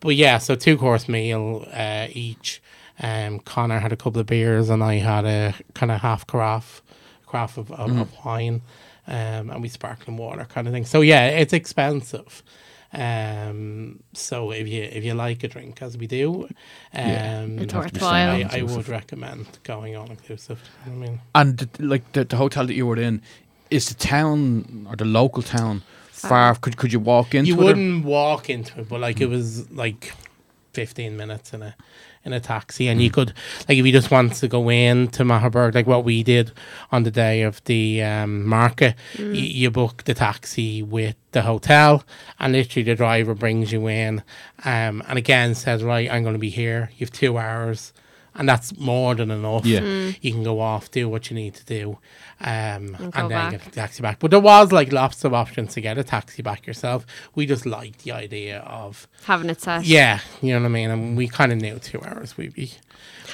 But 0.00 0.16
yeah, 0.16 0.38
so 0.38 0.54
two 0.54 0.76
course 0.76 1.08
meal 1.08 1.66
uh, 1.72 2.08
each. 2.10 2.62
Um, 3.00 3.40
Connor 3.40 3.80
had 3.80 3.92
a 3.92 3.96
couple 3.96 4.20
of 4.20 4.26
beers 4.26 4.70
and 4.70 4.82
I 4.82 4.94
had 4.96 5.24
a 5.24 5.54
kind 5.74 5.90
of 5.90 6.00
half 6.00 6.26
carafe, 6.26 6.82
carafe 7.26 7.56
of, 7.56 7.72
of, 7.72 7.98
of 7.98 8.24
wine, 8.24 8.62
um, 9.08 9.50
and 9.50 9.62
we 9.62 9.68
sparkling 9.68 10.16
water 10.16 10.44
kind 10.44 10.68
of 10.68 10.72
thing. 10.72 10.84
So 10.84 11.00
yeah, 11.00 11.26
it's 11.26 11.52
expensive. 11.52 12.42
Um, 12.94 14.04
so 14.12 14.52
if 14.52 14.68
you 14.68 14.82
if 14.84 15.04
you 15.04 15.14
like 15.14 15.42
a 15.42 15.48
drink 15.48 15.82
as 15.82 15.98
we 15.98 16.06
do, 16.06 16.44
um, 16.94 17.58
It's 17.58 17.72
to 17.72 17.78
be 17.78 17.78
worthwhile. 17.78 18.30
I, 18.30 18.48
I 18.52 18.62
would 18.62 18.88
recommend 18.88 19.58
going 19.64 19.96
all 19.96 20.08
inclusive. 20.08 20.62
I 20.86 20.90
mean, 20.90 21.20
And 21.34 21.68
like 21.80 22.12
the, 22.12 22.24
the 22.24 22.36
hotel 22.36 22.66
that 22.66 22.74
you 22.74 22.86
were 22.86 22.96
in, 22.98 23.20
is 23.76 23.88
the 23.88 23.94
town 23.94 24.86
or 24.88 24.96
the 24.96 25.04
local 25.04 25.42
town 25.42 25.82
far? 26.10 26.54
Could 26.56 26.76
could 26.76 26.92
you 26.92 27.00
walk 27.00 27.34
into 27.34 27.48
you 27.48 27.54
it? 27.54 27.60
or- 27.60 27.64
wouldn't 27.64 28.04
walk 28.04 28.48
into 28.50 28.80
it, 28.80 28.88
but 28.88 29.00
like 29.00 29.20
it 29.20 29.28
was 29.28 29.70
like 29.70 30.12
fifteen 30.72 31.16
minutes 31.16 31.52
in 31.54 31.62
a 31.62 31.74
in 32.26 32.32
a 32.32 32.40
taxi, 32.40 32.88
and 32.88 33.02
you 33.02 33.10
could 33.10 33.34
like 33.68 33.76
if 33.78 33.84
you 33.86 33.92
just 33.92 34.10
wanted 34.10 34.32
to 34.42 34.48
go 34.48 34.70
in 34.70 35.08
to 35.08 35.24
Mahébourg, 35.24 35.74
like 35.74 35.86
what 35.86 36.04
we 36.04 36.22
did 36.22 36.52
on 36.90 37.02
the 37.02 37.10
day 37.10 37.42
of 37.42 37.62
the 37.64 38.02
um, 38.02 38.46
market, 38.46 38.94
y- 39.18 39.24
you 39.60 39.70
book 39.70 40.04
the 40.04 40.14
taxi 40.14 40.82
with 40.82 41.16
the 41.32 41.42
hotel, 41.42 42.02
and 42.40 42.52
literally 42.54 42.82
the 42.84 42.94
driver 42.94 43.34
brings 43.34 43.72
you 43.72 43.86
in, 43.88 44.22
um, 44.64 45.02
and 45.08 45.18
again 45.18 45.54
says, 45.54 45.82
right, 45.82 46.10
I'm 46.10 46.22
going 46.22 46.34
to 46.34 46.38
be 46.50 46.50
here. 46.50 46.90
You 46.96 47.04
have 47.06 47.12
two 47.12 47.36
hours. 47.36 47.92
And 48.34 48.48
that's 48.48 48.76
more 48.78 49.14
than 49.14 49.30
enough. 49.30 49.64
Yeah. 49.64 49.80
Mm. 49.80 50.16
you 50.20 50.32
can 50.32 50.42
go 50.42 50.60
off, 50.60 50.90
do 50.90 51.08
what 51.08 51.30
you 51.30 51.36
need 51.36 51.54
to 51.54 51.64
do, 51.64 51.98
um, 52.40 52.96
and, 52.98 53.12
go 53.12 53.20
then 53.20 53.28
back. 53.28 53.50
get 53.52 53.66
a 53.66 53.70
taxi 53.70 54.02
back. 54.02 54.18
But 54.18 54.30
there 54.30 54.40
was 54.40 54.72
like 54.72 54.92
lots 54.92 55.24
of 55.24 55.32
options 55.34 55.74
to 55.74 55.80
get 55.80 55.98
a 55.98 56.04
taxi 56.04 56.42
back 56.42 56.66
yourself. 56.66 57.06
We 57.34 57.46
just 57.46 57.64
liked 57.66 58.04
the 58.04 58.12
idea 58.12 58.58
of 58.60 59.06
Having 59.24 59.50
it 59.50 59.60
set. 59.60 59.84
yeah, 59.84 60.20
you 60.42 60.52
know 60.54 60.60
what 60.60 60.66
I 60.66 60.70
mean, 60.70 60.90
and 60.90 61.16
we 61.16 61.28
kind 61.28 61.52
of 61.52 61.58
knew 61.60 61.78
two 61.78 62.00
hours 62.02 62.36
we'd 62.36 62.54
be 62.54 62.72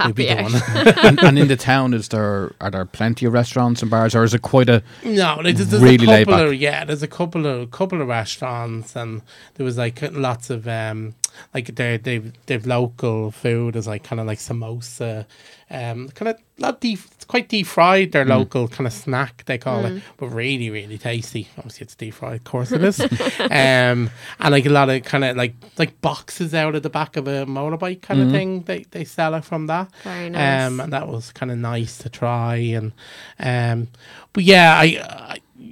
we'd 0.05 0.15
be 0.15 0.27
Happy 0.27 0.49
done. 0.51 0.63
and, 1.05 1.23
and 1.23 1.39
in 1.39 1.49
the 1.49 1.57
town, 1.57 1.95
is 1.95 2.09
there 2.09 2.53
are 2.61 2.71
there 2.71 2.85
plenty 2.85 3.27
of 3.27 3.33
restaurants 3.33 3.83
and 3.83 3.91
bars, 3.91 4.15
or 4.15 4.25
is 4.25 4.35
it 4.35 4.43
quite 4.43 4.69
a 4.69 4.83
No, 5.05 5.41
there's, 5.43 5.67
there's 5.67 5.83
Really 5.83 6.07
a 6.07 6.09
laid 6.09 6.27
couple 6.27 6.45
back. 6.45 6.55
of 6.55 6.61
yeah. 6.61 6.85
There's 6.85 7.03
a 7.03 7.09
couple 7.09 7.47
of 7.47 7.71
couple 7.71 8.01
of 8.01 8.09
restaurants, 8.09 8.95
and 8.97 9.23
there 9.55 9.65
was 9.65 9.79
like 9.79 10.01
lots 10.13 10.51
of 10.51 10.69
um 10.69 11.15
like 11.55 11.75
they 11.75 11.97
they've 11.97 12.33
they've 12.47 12.67
local 12.67 13.31
food 13.31 13.77
is 13.77 13.87
like 13.87 14.05
kind 14.05 14.21
of 14.21 14.27
like 14.27 14.39
samosa, 14.39 15.27
um 15.71 16.09
kind 16.11 16.29
of 16.31 16.39
not 16.59 16.81
deep, 16.81 16.99
it's 17.13 17.25
quite 17.25 17.49
deep 17.49 17.67
fried. 17.67 18.13
Their 18.13 18.25
local 18.27 18.69
kind 18.69 18.87
of 18.87 18.93
snack 18.93 19.45
they 19.47 19.57
call 19.57 19.87
it, 19.87 20.03
but 20.19 20.29
really 20.29 20.71
really 20.71 20.99
tasty. 20.99 21.49
Obviously 21.57 21.85
it's 21.85 21.95
deep 21.95 22.15
fried, 22.15 22.37
of 22.37 22.45
course 22.45 22.73
it 22.73 22.83
is. 22.85 23.01
um 23.41 24.11
and 24.39 24.51
like 24.51 24.67
a 24.67 24.71
lot 24.71 24.91
of 24.91 25.03
kind 25.05 25.25
of 25.25 25.37
like 25.37 25.55
like 25.79 26.01
boxes 26.01 26.55
out 26.55 26.75
of 26.75 26.83
the 26.83 26.91
back 26.91 27.17
of 27.17 27.27
a 27.27 27.47
motorbike 27.47 28.03
kind 28.03 28.21
of 28.21 28.31
thing. 28.31 28.63
They 28.63 28.85
they 28.91 29.05
sell 29.05 29.35
it 29.35 29.45
from 29.45 29.67
that. 29.69 29.91
Very 30.05 30.31
nice. 30.31 30.67
Um, 30.67 30.81
and 30.81 30.93
that 30.93 31.09
was 31.09 31.33
kind 31.33 31.51
of 31.51 31.59
nice 31.59 31.99
to 31.99 32.09
try. 32.09 32.57
And 32.57 32.93
um, 33.39 33.89
but 34.33 34.45
yeah, 34.45 34.75
I 34.77 35.20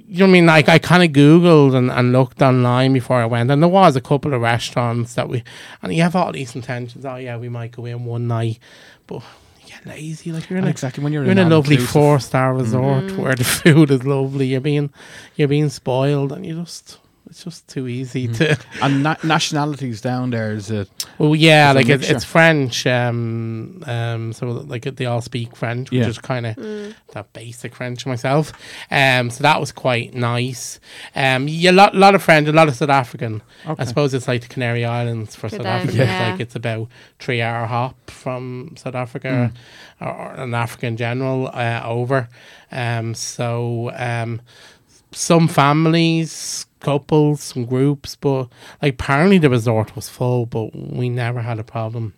you 0.09 0.19
know 0.19 0.25
what 0.25 0.29
I 0.29 0.33
mean. 0.33 0.45
Like 0.47 0.67
I 0.69 0.79
kind 0.79 1.03
of 1.03 1.11
googled 1.11 1.75
and, 1.75 1.91
and 1.91 2.11
looked 2.11 2.41
online 2.41 2.93
before 2.93 3.21
I 3.21 3.25
went, 3.25 3.51
and 3.51 3.61
there 3.61 3.69
was 3.69 3.95
a 3.95 4.01
couple 4.01 4.33
of 4.33 4.41
restaurants 4.41 5.13
that 5.13 5.29
we 5.29 5.43
and 5.81 5.93
you 5.93 6.01
have 6.01 6.15
all 6.15 6.31
these 6.31 6.55
intentions. 6.55 7.05
Oh 7.05 7.15
yeah, 7.17 7.37
we 7.37 7.47
might 7.49 7.71
go 7.71 7.85
in 7.85 8.05
one 8.05 8.27
night, 8.27 8.59
but 9.07 9.21
you 9.61 9.67
get 9.67 9.85
lazy. 9.85 10.31
Like 10.31 10.49
you're 10.49 10.57
in 10.59 10.65
a 10.65 10.69
exactly 10.69 11.03
when 11.03 11.13
you're, 11.13 11.23
you're 11.23 11.31
in 11.33 11.37
a 11.37 11.43
an 11.43 11.49
lovely 11.49 11.77
four 11.77 12.19
star 12.19 12.53
resort 12.55 13.03
Mm. 13.05 13.17
where 13.17 13.35
the 13.35 13.43
food 13.59 13.91
is 13.91 14.03
lovely. 14.03 14.47
You're 14.47 14.61
being 14.61 14.91
you're 15.35 15.47
being 15.47 15.69
spoiled, 15.69 16.31
and 16.31 16.45
you 16.45 16.55
just 16.61 16.97
it's 17.29 17.43
just 17.43 17.67
too 17.67 17.87
easy 17.87 18.27
Mm. 18.27 18.37
to. 18.37 18.57
and 18.83 19.03
na- 19.03 19.15
nationalities 19.23 20.01
down 20.01 20.31
there 20.31 20.51
is 20.51 20.71
it 20.71 20.89
Well, 21.19 21.35
yeah, 21.35 21.69
It's 21.71 21.75
like 21.75 21.89
it's, 21.89 22.09
it's 22.09 22.23
French, 22.25 22.87
um, 22.87 23.83
um, 23.85 24.33
so 24.33 24.47
like 24.47 24.83
they 24.95 25.05
all 25.05 25.21
speak 25.21 25.55
French, 25.55 25.91
which 25.91 25.99
Yeah. 25.99 26.07
is 26.07 26.17
kind 26.17 26.45
of 26.47 26.55
Mm. 26.55 26.93
that 27.13 27.31
basic 27.33 27.75
French 27.75 28.05
myself. 28.05 28.51
Um, 28.89 29.29
so 29.29 29.43
that 29.43 29.59
was 29.59 29.71
quite 29.71 30.13
nice. 30.15 30.79
Um, 31.15 31.47
yeah, 31.47 31.71
a 31.71 31.73
lot, 31.73 31.93
lot 31.95 32.15
of 32.15 32.23
French, 32.23 32.47
a 32.47 32.51
lot 32.51 32.67
of 32.67 32.75
South 32.75 32.89
African. 32.89 33.41
okay. 33.67 33.81
I 33.81 33.85
suppose 33.85 34.13
it's 34.13 34.27
like 34.27 34.41
the 34.41 34.47
Canary 34.47 34.83
Islands 34.85 35.35
for 35.35 35.49
For 35.49 35.57
South 35.57 35.65
Africa. 35.65 35.97
yeah. 35.97 36.03
It's 36.03 36.31
like 36.31 36.39
it's 36.41 36.55
about 36.55 36.87
three 37.19 37.41
hour 37.41 37.65
hop 37.67 38.09
from 38.09 38.73
South 38.77 38.95
Africa 38.95 39.51
or, 40.01 40.07
or 40.07 40.33
an 40.35 40.53
African 40.53 40.97
general 40.97 41.49
uh, 41.53 41.81
over. 41.85 42.27
Um, 42.71 43.13
so 43.15 43.91
um, 43.95 44.41
some 45.11 45.47
families, 45.47 46.65
couples, 46.79 47.41
some 47.41 47.65
groups, 47.65 48.15
but 48.15 48.47
like 48.81 48.93
apparently 48.93 49.37
the 49.37 49.49
resort 49.49 49.95
was 49.95 50.09
full, 50.09 50.45
but 50.45 50.75
we 50.75 51.09
never 51.09 51.41
had 51.41 51.59
a 51.59 51.63
problem 51.63 52.13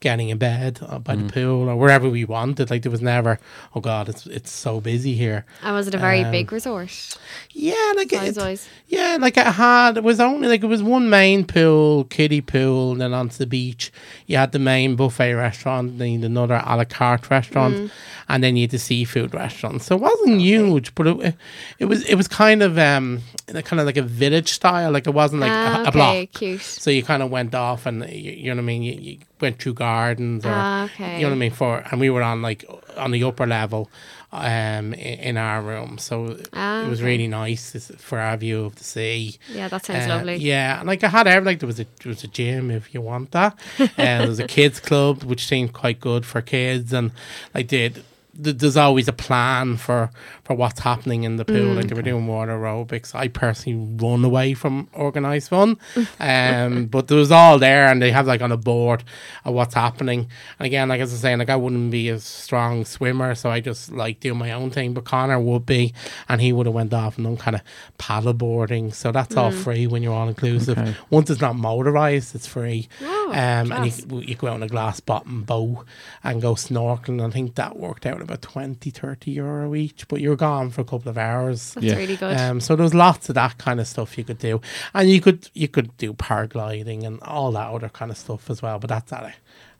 getting 0.00 0.28
in 0.30 0.38
bed 0.38 0.78
uh, 0.82 0.98
by 0.98 1.14
Mm. 1.16 1.26
the 1.26 1.32
pool 1.32 1.68
or 1.68 1.76
wherever 1.76 2.08
we 2.08 2.24
wanted. 2.24 2.70
Like 2.70 2.82
there 2.82 2.90
was 2.90 3.02
never, 3.02 3.38
oh 3.74 3.80
god, 3.80 4.08
it's 4.08 4.26
it's 4.26 4.50
so 4.50 4.80
busy 4.80 5.14
here. 5.14 5.44
And 5.62 5.74
was 5.74 5.88
it 5.88 5.94
a 5.94 5.98
very 5.98 6.22
Um, 6.24 6.30
big 6.32 6.52
resort? 6.52 7.16
Yeah, 7.52 7.92
like 7.96 8.10
Size 8.10 8.36
it, 8.36 8.40
wise. 8.40 8.68
yeah, 8.88 9.16
like 9.20 9.36
it 9.36 9.46
had 9.46 9.96
it 9.96 10.02
was 10.04 10.20
only 10.20 10.48
like 10.48 10.62
it 10.62 10.66
was 10.68 10.82
one 10.82 11.08
main 11.10 11.44
pool, 11.44 12.04
kiddie 12.04 12.40
pool, 12.40 12.92
and 12.92 13.00
then 13.00 13.12
onto 13.14 13.36
the 13.38 13.46
beach. 13.46 13.92
You 14.26 14.36
had 14.38 14.52
the 14.52 14.58
main 14.58 14.96
buffet 14.96 15.34
restaurant, 15.34 15.98
then 15.98 16.08
you 16.08 16.18
had 16.20 16.30
another 16.30 16.62
a 16.64 16.76
la 16.76 16.84
carte 16.84 17.30
restaurant, 17.30 17.74
Mm. 17.76 17.90
and 18.28 18.42
then 18.44 18.56
you 18.56 18.62
had 18.64 18.70
the 18.70 18.78
seafood 18.78 19.34
restaurant. 19.34 19.82
So 19.82 19.96
it 19.96 20.00
wasn't 20.02 20.40
huge, 20.40 20.94
but 20.94 21.06
it, 21.06 21.34
it 21.78 21.84
was 21.86 22.02
it 22.04 22.14
was 22.16 22.28
kind 22.28 22.62
of 22.62 22.78
um 22.78 23.20
kind 23.64 23.80
of 23.80 23.86
like 23.86 23.96
a 23.96 24.02
village 24.02 24.50
style. 24.52 24.90
Like 24.92 25.06
it 25.06 25.14
wasn't 25.14 25.40
like 25.42 25.52
ah, 25.52 25.76
a, 25.76 25.78
a 25.78 25.88
okay, 25.88 25.90
block. 25.90 26.28
cute. 26.32 26.60
So 26.62 26.90
you 26.90 27.02
kind 27.02 27.22
of 27.22 27.30
went 27.30 27.54
off, 27.54 27.86
and 27.86 28.02
you, 28.10 28.32
you 28.32 28.44
know 28.48 28.56
what 28.56 28.62
I 28.62 28.72
mean. 28.72 28.82
You, 28.82 28.94
you 28.94 29.18
went 29.42 29.60
through 29.60 29.74
gardens, 29.74 30.46
or 30.46 30.52
Ah, 30.54 30.84
okay. 30.84 31.16
you 31.16 31.22
know 31.22 31.28
what 31.30 31.36
I 31.36 31.38
mean. 31.38 31.50
For 31.50 31.84
and 31.90 32.00
we 32.00 32.08
were 32.08 32.22
on 32.22 32.40
like 32.40 32.64
on 32.96 33.10
the 33.10 33.22
upper 33.24 33.46
level, 33.46 33.90
um, 34.32 34.94
in, 34.94 35.36
our 35.36 35.60
room. 35.60 35.98
So 35.98 36.38
Ah, 36.52 36.84
it 36.84 36.88
was 36.88 37.00
okay. 37.00 37.10
really 37.10 37.28
nice 37.28 37.90
for 37.98 38.18
our 38.18 38.36
view 38.36 38.64
of 38.64 38.76
the 38.76 38.84
sea. 38.84 39.38
Yeah, 39.52 39.68
that 39.68 39.84
sounds 39.84 40.06
Uh, 40.06 40.16
lovely. 40.16 40.36
Yeah, 40.36 40.78
and 40.78 40.86
like 40.88 41.04
I 41.04 41.08
had 41.08 41.26
every 41.26 41.44
like 41.46 41.58
there 41.60 41.66
was 41.66 41.80
a 41.80 41.84
there 42.02 42.08
was 42.10 42.24
a 42.24 42.28
gym 42.28 42.70
if 42.70 42.94
you 42.94 43.00
want 43.02 43.32
that. 43.32 43.58
uh, 43.78 43.88
there 43.96 44.26
was 44.28 44.38
a 44.40 44.46
kids 44.46 44.80
club 44.80 45.22
which 45.24 45.46
seemed 45.46 45.72
quite 45.72 46.00
good 46.00 46.24
for 46.24 46.40
kids, 46.40 46.92
and 46.92 47.10
like 47.54 47.66
did. 47.68 48.04
There's 48.34 48.78
always 48.78 49.08
a 49.08 49.12
plan 49.12 49.76
for, 49.76 50.10
for 50.52 50.56
what's 50.56 50.80
happening 50.80 51.24
in 51.24 51.36
the 51.36 51.44
pool. 51.44 51.56
Mm. 51.56 51.76
Like 51.76 51.88
they 51.88 51.94
were 51.94 52.02
doing 52.02 52.26
water 52.26 52.52
aerobics. 52.52 53.14
I 53.14 53.28
personally 53.28 53.96
run 53.96 54.24
away 54.24 54.54
from 54.54 54.88
organised 54.94 55.48
fun, 55.48 55.78
um, 56.20 56.86
but 56.86 57.08
there 57.08 57.16
was 57.16 57.32
all 57.32 57.58
there, 57.58 57.86
and 57.86 58.02
they 58.02 58.10
have 58.10 58.26
like 58.26 58.42
on 58.42 58.52
a 58.52 58.56
board 58.56 59.02
of 59.44 59.54
what's 59.54 59.74
happening. 59.74 60.28
And 60.58 60.66
again, 60.66 60.88
like 60.88 61.00
as 61.00 61.10
I 61.10 61.14
was 61.14 61.20
saying, 61.20 61.38
like 61.38 61.48
I 61.48 61.56
wouldn't 61.56 61.90
be 61.90 62.08
a 62.10 62.20
strong 62.20 62.84
swimmer, 62.84 63.34
so 63.34 63.50
I 63.50 63.60
just 63.60 63.92
like 63.92 64.20
do 64.20 64.34
my 64.34 64.52
own 64.52 64.70
thing. 64.70 64.92
But 64.92 65.04
Connor 65.04 65.40
would 65.40 65.64
be, 65.64 65.94
and 66.28 66.40
he 66.40 66.52
would 66.52 66.66
have 66.66 66.74
went 66.74 66.92
off 66.92 67.16
and 67.16 67.24
done 67.24 67.36
kind 67.38 67.56
of 67.56 67.62
paddle 67.98 68.34
boarding. 68.34 68.92
So 68.92 69.10
that's 69.10 69.36
all 69.36 69.52
free 69.52 69.86
when 69.86 70.02
you're 70.02 70.14
all 70.14 70.28
inclusive. 70.28 70.78
Okay. 70.78 70.94
Once 71.08 71.30
it's 71.30 71.40
not 71.40 71.56
motorized, 71.56 72.34
it's 72.34 72.46
free. 72.46 72.88
Oh, 73.02 73.28
um, 73.28 73.72
and 73.72 73.86
you, 73.86 74.20
you 74.20 74.34
go 74.34 74.48
out 74.48 74.54
on 74.54 74.62
a 74.62 74.68
glass 74.68 75.00
bottom 75.00 75.44
boat 75.44 75.86
and 76.22 76.42
go 76.42 76.54
snorkeling. 76.54 77.26
I 77.26 77.30
think 77.30 77.54
that 77.54 77.78
worked 77.78 78.04
out 78.04 78.20
about 78.20 78.42
20, 78.42 78.90
30 78.90 79.30
euro 79.30 79.74
each, 79.74 80.06
but 80.08 80.20
you're 80.20 80.36
gone 80.46 80.70
for 80.70 80.80
a 80.80 80.84
couple 80.84 81.08
of 81.08 81.16
hours. 81.18 81.74
That's 81.74 81.86
Yeah. 81.86 81.96
really 81.96 82.16
good. 82.16 82.36
Um, 82.40 82.60
so 82.60 82.74
there 82.76 82.84
was 82.84 82.94
lots 82.94 83.28
of 83.28 83.34
that 83.36 83.54
kind 83.58 83.78
of 83.80 83.86
stuff 83.86 84.16
you 84.18 84.24
could 84.24 84.38
do, 84.38 84.60
and 84.94 85.08
you 85.10 85.20
could 85.20 85.48
you 85.54 85.68
could 85.68 85.88
do 85.98 86.12
paragliding 86.14 87.04
and 87.06 87.20
all 87.22 87.52
that 87.52 87.68
other 87.74 87.88
kind 87.88 88.10
of 88.10 88.16
stuff 88.18 88.50
as 88.50 88.62
well. 88.62 88.78
But 88.78 88.88
that's 88.90 89.12
at 89.12 89.22
a 89.24 89.32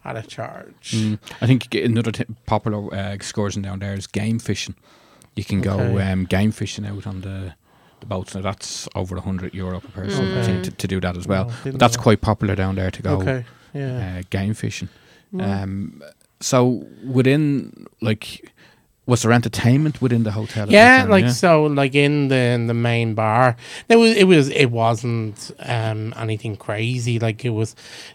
at 0.09 0.17
a 0.17 0.23
charge. 0.37 0.93
Mm. 0.93 1.19
I 1.43 1.47
think 1.47 1.75
another 1.75 2.13
t- 2.13 2.25
popular 2.47 2.81
uh, 2.95 3.13
excursion 3.13 3.63
down 3.63 3.79
there 3.81 3.95
is 3.95 4.07
game 4.07 4.39
fishing. 4.39 4.75
You 5.37 5.45
can 5.45 5.61
go 5.63 5.79
Okay. 5.81 6.13
um, 6.13 6.25
game 6.27 6.53
fishing 6.53 6.87
out 6.87 7.07
on 7.07 7.21
the 7.23 7.55
the 8.01 8.07
boats. 8.07 8.35
Now 8.35 8.43
that's 8.43 8.89
over 8.95 9.21
hundred 9.21 9.55
euro 9.55 9.81
per 9.81 9.89
person 10.03 10.25
I 10.27 10.41
Okay. 10.41 10.63
to, 10.63 10.71
to 10.71 10.87
do 10.89 11.01
that 11.01 11.17
as 11.17 11.27
well. 11.29 11.47
Oh, 11.51 11.55
But 11.65 11.79
that's 11.79 11.97
know. 11.97 12.03
quite 12.03 12.21
popular 12.21 12.55
down 12.57 12.75
there 12.77 12.91
to 12.91 13.03
go 13.03 13.21
okay. 13.21 13.45
Yeah. 13.75 14.19
uh, 14.19 14.23
game 14.31 14.55
fishing. 14.55 14.89
Well, 15.33 15.63
Um, 15.63 16.03
so 16.41 16.85
within 17.05 17.87
like, 18.01 18.52
was 19.05 19.23
there 19.23 19.33
entertainment 19.33 20.01
within 20.01 20.23
the 20.23 20.31
hotel? 20.31 20.63
at 20.63 20.69
that 20.69 20.73
yeah, 20.75 20.99
time? 21.03 21.11
like 21.11 21.29
so, 21.29 21.65
like 21.65 21.95
in 21.95 22.29
the 22.29 22.37
in 22.37 22.69
the 22.69 22.75
main 22.75 23.15
bar, 23.15 23.57
it 23.89 23.97
was 23.97 24.17
it 24.17 24.25
was 24.25 24.49
it 24.51 24.67
wasn't 24.71 25.51
um 25.59 26.15
anything 26.17 26.57
crazy. 26.57 27.19
Like 27.19 27.45
it 27.45 27.51
was 27.51 27.75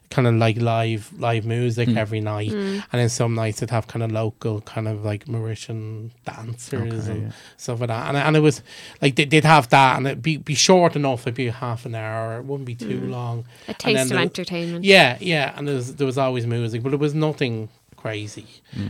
kind 0.09 0.25
of 0.27 0.35
like 0.35 0.55
live 0.61 1.11
live 1.19 1.45
music 1.45 1.89
Mm. 1.89 1.97
every 1.97 2.21
night, 2.21 2.51
Mm. 2.51 2.83
and 2.91 3.01
then 3.01 3.09
some 3.09 3.35
nights 3.35 3.57
it'd 3.61 3.71
have 3.71 3.87
kind 3.87 4.01
of 4.01 4.11
local 4.13 4.61
kind 4.61 4.87
of 4.87 5.03
like 5.03 5.25
Mauritian 5.25 6.11
dancers 6.25 6.73
Okay, 7.09 7.11
and 7.11 7.21
yeah. 7.23 7.31
stuff 7.57 7.81
like 7.81 7.89
that. 7.89 8.07
And 8.07 8.17
and 8.17 8.37
it 8.37 8.39
was 8.41 8.61
like 9.01 9.15
they, 9.17 9.25
they'd 9.25 9.43
have 9.43 9.67
that, 9.69 9.97
and 9.97 10.07
it'd 10.07 10.21
be 10.23 10.37
be 10.37 10.55
short 10.55 10.95
enough. 10.95 11.21
It'd 11.23 11.33
be 11.35 11.49
half 11.49 11.85
an 11.85 11.95
hour. 11.95 12.37
It 12.37 12.45
wouldn't 12.45 12.65
be 12.65 12.75
too 12.75 13.01
Mm. 13.01 13.09
long. 13.09 13.45
A 13.67 13.67
then 13.67 13.75
taste 13.77 14.03
of 14.03 14.09
the- 14.09 14.17
entertainment. 14.19 14.85
Yeah, 14.85 15.17
yeah, 15.19 15.53
and 15.57 15.67
there 15.67 15.75
was, 15.75 15.95
there 15.95 16.07
was 16.07 16.17
always 16.17 16.47
music, 16.47 16.81
but 16.81 16.93
it 16.93 16.99
was 16.99 17.13
nothing 17.13 17.67
crazy, 18.07 18.45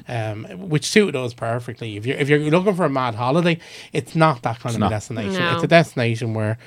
um, 0.08 0.46
which 0.70 0.86
suited 0.86 1.16
us 1.16 1.34
perfectly. 1.34 1.98
If 1.98 2.06
you're 2.06 2.18
if 2.18 2.30
you're 2.30 2.40
looking 2.40 2.76
for 2.76 2.86
a 2.86 2.90
mad 2.90 3.16
holiday, 3.16 3.58
it's 3.94 4.16
not 4.16 4.42
that 4.44 4.60
kind 4.60 4.68
It's 4.72 4.76
of 4.76 4.80
not. 4.82 4.88
a 4.92 4.96
destination. 4.96 5.40
No. 5.42 5.54
It's 5.56 5.64
a 5.64 5.68
destination 5.68 6.34
where 6.34 6.58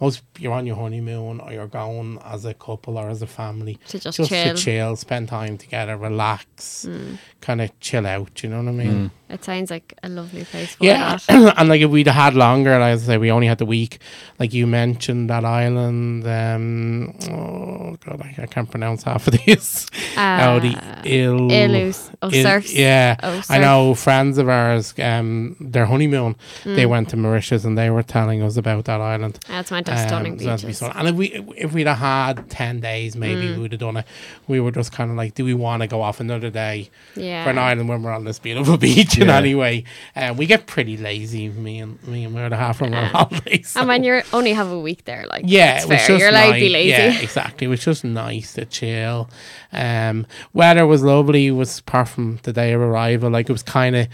most 0.00 0.22
you're 0.38 0.52
on 0.52 0.66
your 0.66 0.76
honeymoon 0.76 1.40
or 1.40 1.52
you're 1.52 1.66
going 1.68 2.18
as 2.24 2.44
a 2.44 2.52
couple 2.54 2.98
or 2.98 3.08
as 3.08 3.22
a 3.22 3.26
family 3.26 3.78
To 3.88 3.98
just, 3.98 4.16
just 4.16 4.28
chill. 4.30 4.54
to 4.54 4.60
chill, 4.62 4.96
spend 4.96 5.28
time 5.28 5.56
together, 5.58 5.96
relax, 5.96 6.84
Mm. 6.88 7.18
kind 7.40 7.60
of 7.60 7.78
chill 7.80 8.06
out. 8.06 8.42
You 8.42 8.50
know 8.50 8.58
what 8.58 8.68
I 8.68 8.72
mean? 8.72 8.92
Mm. 9.06 9.10
It 9.34 9.44
sounds 9.44 9.70
like 9.70 9.94
a 10.02 10.08
lovely 10.08 10.44
place 10.44 10.74
for 10.74 10.84
Yeah, 10.84 11.16
that. 11.28 11.54
and 11.58 11.68
like 11.68 11.80
if 11.80 11.90
we'd 11.90 12.06
had 12.08 12.34
longer, 12.34 12.72
like 12.78 12.92
I 12.94 12.96
say, 12.96 13.18
we 13.18 13.30
only 13.30 13.46
had 13.46 13.58
the 13.58 13.66
week. 13.66 13.98
Like 14.38 14.52
you 14.52 14.66
mentioned, 14.66 15.30
that 15.30 15.44
island. 15.44 16.26
Um, 16.26 17.14
oh 17.30 17.96
god, 18.04 18.20
I, 18.22 18.42
I 18.42 18.46
can't 18.46 18.70
pronounce 18.70 19.02
half 19.04 19.26
of 19.26 19.34
these. 19.46 19.86
oh, 20.16 20.60
the 20.60 20.76
Uh, 20.76 21.02
ill, 21.04 21.48
Ilus. 21.50 22.10
Oh, 22.22 22.30
Il- 22.30 22.42
surfs. 22.42 22.72
Yeah, 22.74 23.16
Oh, 23.22 23.42
I 23.48 23.58
know 23.58 23.94
friends 23.94 24.38
of 24.38 24.48
ours. 24.48 24.94
Um, 24.98 25.56
their 25.60 25.86
honeymoon, 25.86 26.36
they 26.64 26.84
Mm. 26.84 26.88
went 26.90 27.08
to 27.10 27.16
Mauritius, 27.16 27.64
and 27.64 27.76
they 27.78 27.90
were 27.90 28.02
telling 28.02 28.42
us 28.42 28.56
about 28.56 28.84
that 28.86 29.00
island. 29.00 29.38
That's 29.48 29.70
meant 29.70 29.83
meant 29.86 29.98
to 30.02 30.08
stunning 30.08 30.32
Um, 30.32 30.36
it's 30.38 30.44
meant 30.46 30.60
to 30.60 30.66
be 30.66 30.70
beaches. 30.70 30.76
stunning. 30.78 30.96
And 30.96 31.08
if 31.08 31.14
we 31.14 31.26
if 31.56 31.72
we'd 31.72 31.86
have 31.86 31.98
had 31.98 32.48
ten 32.50 32.80
days, 32.80 33.16
maybe 33.16 33.42
Mm. 33.42 33.54
we 33.56 33.62
would 33.62 33.72
have 33.72 33.80
done 33.80 33.96
it. 33.98 34.06
We 34.48 34.60
were 34.60 34.70
just 34.70 34.92
kind 34.92 35.10
of 35.10 35.16
like, 35.16 35.34
do 35.34 35.44
we 35.44 35.54
want 35.54 35.82
to 35.82 35.86
go 35.86 36.02
off 36.02 36.20
another 36.20 36.50
day 36.50 36.90
Yeah. 37.16 37.44
for 37.44 37.50
an 37.50 37.58
island 37.58 37.88
when 37.88 38.02
we're 38.02 38.12
on 38.12 38.24
this 38.24 38.38
beautiful 38.38 38.76
beach? 38.86 39.18
In 39.18 39.28
Yeah. 39.28 39.36
any 39.38 39.54
way, 39.54 39.84
uh, 40.16 40.34
we 40.36 40.46
get 40.46 40.66
pretty 40.66 40.96
lazy. 40.96 41.48
Me 41.48 41.78
and 41.80 42.02
me 42.06 42.24
and 42.24 42.34
we're 42.34 42.48
the 42.48 42.56
half 42.56 42.78
from 42.78 42.94
our 42.94 43.02
Yeah. 43.02 43.08
holidays. 43.08 43.74
And 43.76 43.84
so- 43.84 43.86
when 43.86 44.04
you're 44.04 44.22
only 44.32 44.52
have 44.52 44.70
a 44.70 44.78
week 44.80 45.04
there, 45.04 45.24
like 45.28 45.44
yeah, 45.46 45.76
it's 45.76 45.84
it 45.84 45.88
was 45.88 45.98
fair. 45.98 46.08
just 46.08 46.20
You're 46.20 46.28
allowed 46.30 46.52
to 46.54 46.60
be 46.60 46.68
lazy. 46.68 46.88
Yeah, 46.90 47.20
exactly. 47.28 47.66
It 47.66 47.70
was 47.70 47.84
just 47.84 48.04
nice 48.04 48.54
to 48.54 48.64
chill. 48.64 49.28
Um, 49.72 50.26
weather 50.52 50.86
was 50.86 51.02
lovely. 51.02 51.48
It 51.48 51.52
was 51.52 51.78
apart 51.80 52.08
from 52.08 52.38
the 52.42 52.52
day 52.52 52.72
of 52.72 52.80
arrival, 52.80 53.30
like 53.30 53.48
it 53.48 53.52
was 53.52 53.62
kind 53.62 53.96
of 53.96 54.06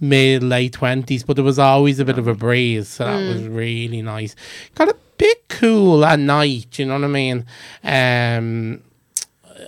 mid 0.00 0.42
late 0.42 0.72
twenties, 0.72 1.22
but 1.24 1.36
there 1.36 1.44
was 1.44 1.58
always 1.58 1.98
a 1.98 2.04
bit 2.04 2.18
of 2.18 2.26
a 2.28 2.34
breeze, 2.34 2.88
so 2.88 3.04
that 3.04 3.16
was 3.28 3.42
Mm. 3.42 3.56
really 3.56 4.02
nice. 4.02 4.34
Got 4.74 4.88
a 4.88 4.96
bit 5.16 5.48
cool 5.48 6.04
at 6.04 6.18
night. 6.18 6.78
You 6.78 6.86
know 6.86 6.94
what 6.94 7.04
I 7.04 7.08
mean? 7.08 7.46
Um. 7.84 8.80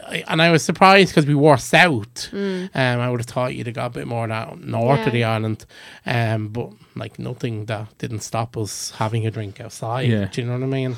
I- 0.06 0.24
And 0.28 0.40
I 0.40 0.50
was 0.50 0.62
surprised 0.64 1.10
because 1.10 1.26
we 1.26 1.34
wore 1.34 1.58
south. 1.58 2.32
Um, 2.32 2.70
I 2.74 3.10
would 3.10 3.20
have 3.20 3.26
thought 3.26 3.54
you'd 3.56 3.66
have 3.66 3.74
got 3.74 3.86
a 3.86 3.90
bit 3.90 4.06
more 4.06 4.26
down 4.28 4.62
north 4.64 5.00
Mm. 5.00 5.02
Yeah. 5.02 5.06
of 5.06 5.12
the 5.12 5.24
island, 5.24 5.66
um, 6.06 6.48
but 6.48 6.70
like 6.94 7.18
nothing 7.18 7.64
that 7.66 7.86
didn't 7.98 8.20
stop 8.20 8.56
us 8.56 8.92
having 8.98 9.26
a 9.26 9.30
drink 9.32 9.60
outside. 9.60 10.08
Yeah. 10.08 10.26
Do 10.30 10.40
you 10.40 10.46
know 10.46 10.54
what 10.54 10.62
I 10.62 10.66
mean? 10.66 10.96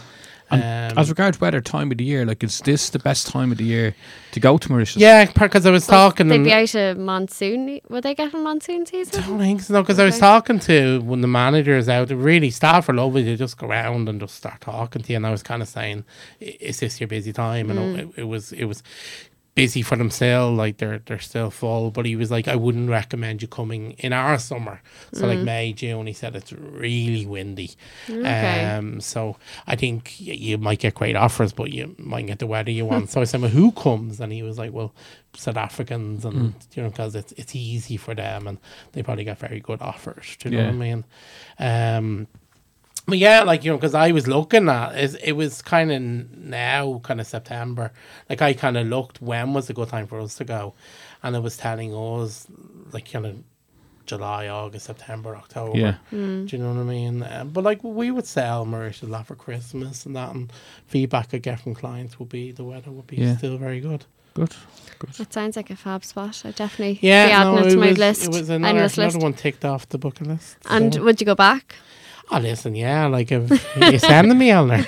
And 0.53 0.93
Um, 0.93 0.99
As 0.99 1.09
regards 1.09 1.41
weather, 1.41 1.61
time 1.63 1.91
of 1.91 1.97
the 1.99 2.05
year, 2.05 2.27
like 2.27 2.45
is 2.45 2.59
this 2.61 2.91
the 2.91 2.99
best 2.99 3.27
time 3.29 3.51
of 3.51 3.59
the 3.59 3.65
year 3.65 3.95
to 4.33 4.41
go 4.41 4.59
to 4.59 4.71
Mauritius? 4.71 5.01
Yeah, 5.01 5.25
because 5.25 5.65
I 5.65 5.71
was 5.71 5.87
But 5.87 5.93
talking. 5.95 6.29
They'd 6.29 6.37
and- 6.37 6.45
be 6.45 6.53
out 6.53 6.75
of 6.75 6.99
monsoon. 6.99 7.81
Will 7.89 8.01
they 8.03 8.15
get 8.15 8.35
in 8.35 8.43
monsoon 8.45 8.83
I 8.83 8.91
season? 8.91 9.23
don't 9.23 9.39
think 9.39 9.61
so. 9.63 9.81
Because 9.83 9.99
I 9.99 10.05
was 10.05 10.19
talking 10.19 10.59
to 10.61 11.01
when 11.01 11.23
the 11.23 11.29
manager 11.29 11.77
is 11.77 11.89
out. 11.89 12.11
Really, 12.11 12.51
staff 12.51 12.89
are 12.89 12.93
lovely. 12.95 13.23
They 13.23 13.37
just 13.37 13.57
go 13.57 13.67
around 13.69 14.09
and 14.09 14.21
just 14.21 14.35
start 14.35 14.61
talking 14.61 15.03
to 15.03 15.11
you. 15.13 15.17
And 15.17 15.27
I 15.27 15.31
was 15.31 15.43
kind 15.43 15.63
of 15.63 15.69
saying, 15.69 16.05
"I- 16.41 16.57
"Is 16.61 16.81
this 16.81 17.01
your 17.01 17.09
busy 17.09 17.33
time?" 17.33 17.71
And 17.71 17.79
Mm. 17.79 17.99
it, 17.99 18.09
it 18.23 18.25
was, 18.25 18.53
it 18.53 18.65
was 18.67 18.83
busy 19.55 19.83
for 19.83 19.97
themselves. 19.97 20.57
Like 20.57 20.79
they're 20.79 21.01
they're 21.07 21.19
still 21.19 21.51
full. 21.51 21.91
But 21.91 22.07
he 22.07 22.17
was 22.17 22.31
like, 22.31 22.49
"I 22.49 22.57
wouldn't 22.57 22.89
recommend 22.91 23.43
you 23.43 23.49
coming 23.49 23.93
in 23.99 24.13
our 24.13 24.39
summer." 24.39 24.81
So 25.13 25.27
like 25.27 25.41
May, 25.41 25.73
June. 25.73 26.07
He 26.07 26.13
said 26.13 26.35
it's 26.37 26.53
really 26.53 27.27
windy. 27.27 27.73
Mm. 28.07 28.21
Okay. 28.21 28.65
Um, 28.65 29.01
so 29.01 29.37
I 29.67 29.77
think 29.77 30.21
you 30.21 30.59
might 30.59 30.79
get 30.79 30.95
great 30.95 31.17
offers, 31.17 31.53
but 31.53 31.71
you 31.71 31.95
might 31.99 32.27
get 32.27 32.39
the 32.39 32.47
weather 32.47 32.71
you 32.71 32.85
want. 32.87 33.11
so 33.11 33.21
I 33.21 33.25
said, 33.25 33.41
well, 33.41 33.51
who 33.51 33.73
comes? 33.73 34.21
And 34.21 34.33
he 34.33 34.43
was 34.43 34.59
like, 34.59 34.73
well, 34.73 34.95
South 35.35 35.57
Africans, 35.57 36.25
and 36.25 36.55
you 36.75 36.83
know, 36.83 36.91
because 36.91 37.15
it's 37.15 37.33
it's 37.33 37.55
easy 37.55 37.97
for 37.97 38.15
them, 38.15 38.47
and 38.47 38.59
they 38.93 39.03
probably 39.03 39.25
get 39.25 39.39
very 39.39 39.61
good 39.61 39.81
offers. 39.81 40.37
Do 40.39 40.51
you 40.51 40.57
know 40.57 40.65
what 40.65 40.75
I 40.75 40.77
mean? 40.77 41.05
Um, 41.59 42.27
but 43.07 43.19
yeah, 43.19 43.43
like 43.43 43.65
you 43.65 43.71
know, 43.71 43.77
because 43.79 43.95
I 43.95 44.13
was 44.13 44.27
looking 44.29 44.69
at 44.69 44.97
it, 44.97 45.17
it 45.23 45.33
was 45.33 45.61
kind 45.63 45.91
of 45.93 46.01
now, 46.39 47.01
kind 47.03 47.21
of 47.21 47.27
September. 47.27 47.93
Like 48.31 48.43
I 48.43 48.53
kind 48.55 48.77
of 48.77 48.87
looked 48.87 49.21
when 49.21 49.53
was 49.55 49.69
a 49.71 49.73
good 49.75 49.89
time 49.89 50.07
for 50.07 50.21
us 50.21 50.35
to 50.37 50.45
go, 50.45 50.75
and 51.23 51.35
it 51.37 51.41
was 51.43 51.57
telling 51.57 51.95
us 51.95 52.47
like 52.93 53.11
kind 53.11 53.27
of 53.27 53.37
July, 54.07 54.49
August, 54.49 54.87
September, 54.87 55.37
October. 55.37 55.79
Yeah. 55.79 55.95
Mm. 56.13 56.49
Do 56.49 56.57
you 56.57 56.63
know 56.63 56.73
what 56.75 56.81
I 56.81 56.85
mean? 56.85 57.23
Um, 57.23 57.51
but 57.51 57.65
like 57.65 57.83
we 57.83 58.11
would 58.11 58.27
sell 58.27 58.65
Mauritius 58.65 59.03
a 59.03 59.07
lot 59.07 59.27
for 59.27 59.35
Christmas 59.37 60.07
and 60.07 60.15
that, 60.17 60.35
and 60.35 60.53
feedback 60.87 61.33
I 61.35 61.39
get 61.39 61.61
from 61.61 61.75
clients 61.75 62.19
would 62.19 62.29
be 62.29 62.53
the 62.53 62.65
weather 62.65 62.91
would 62.91 63.07
be 63.07 63.17
Yeah. 63.17 63.37
still 63.37 63.59
very 63.59 63.81
good. 63.81 64.05
Good. 64.35 64.55
Good. 64.99 65.21
It 65.21 65.33
sounds 65.33 65.57
like 65.57 65.69
a 65.71 65.77
fab 65.77 66.05
spot. 66.07 66.41
I 66.45 66.53
definitely 66.53 66.99
Yeah, 67.03 67.27
be 67.27 67.33
adding 67.33 67.55
no, 67.55 67.67
it 67.67 67.71
to 67.73 67.77
my 67.77 67.89
was, 67.91 67.99
list. 67.99 68.25
It 68.25 68.29
was 68.31 68.49
another, 68.49 68.79
another 68.79 69.03
list. 69.03 69.19
one 69.19 69.35
ticked 69.35 69.65
off 69.65 69.87
the 69.91 69.99
bucket 69.99 70.27
list. 70.27 70.57
And 70.71 70.95
so. 70.95 71.03
would 71.05 71.21
you 71.21 71.27
go 71.27 71.35
back? 71.35 71.75
Oh, 72.31 72.39
listen, 72.39 72.75
yeah, 72.75 73.07
like 73.07 73.31
if 73.33 73.51
you 73.77 73.99
sending 73.99 74.39
me 74.39 74.51
on 74.51 74.69
there. 74.69 74.87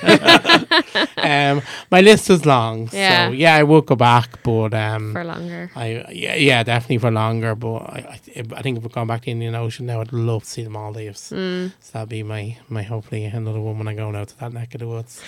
um, 1.18 1.62
my 1.90 2.01
list 2.01 2.31
is 2.31 2.44
long, 2.47 2.88
Yeah. 2.92 3.29
so 3.29 3.33
yeah, 3.33 3.57
I 3.57 3.62
would 3.62 3.87
go 3.87 3.97
back, 3.97 4.42
but 4.42 4.73
um, 4.75 5.12
for 5.12 5.25
longer. 5.25 5.70
I 5.75 6.05
yeah, 6.11 6.35
yeah, 6.37 6.62
definitely 6.62 6.99
for 6.99 7.11
longer. 7.11 7.55
But 7.55 7.77
I, 7.77 8.20
I, 8.37 8.42
I 8.57 8.62
think 8.62 8.79
if 8.79 8.83
we're 8.85 8.88
going 8.90 9.07
back 9.09 9.20
to 9.23 9.25
the 9.27 9.33
Indian 9.33 9.55
Ocean 9.55 9.87
now, 9.87 10.01
I'd 10.01 10.12
love 10.12 10.44
to 10.44 10.49
see 10.51 10.62
the 10.64 10.70
Maldives. 10.70 11.31
Mm. 11.31 11.73
So 11.81 11.90
that'd 11.92 12.09
be 12.09 12.23
my 12.23 12.57
my 12.68 12.83
hopefully 12.83 13.25
another 13.25 13.61
one 13.61 13.79
when 13.79 13.88
I'm 13.88 13.97
going 13.97 14.16
out 14.16 14.29
to 14.29 14.38
that 14.38 14.53
neck 14.53 14.75
of 14.75 14.81
the 14.81 14.88
woods. 14.88 15.23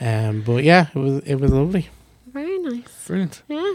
um, 0.00 0.42
but 0.42 0.64
yeah, 0.64 0.86
it 0.94 0.98
was 0.98 1.18
it 1.24 1.34
was 1.36 1.50
lovely. 1.52 1.88
Very 2.32 2.58
nice. 2.58 3.06
Brilliant. 3.06 3.42
Yeah. 3.48 3.74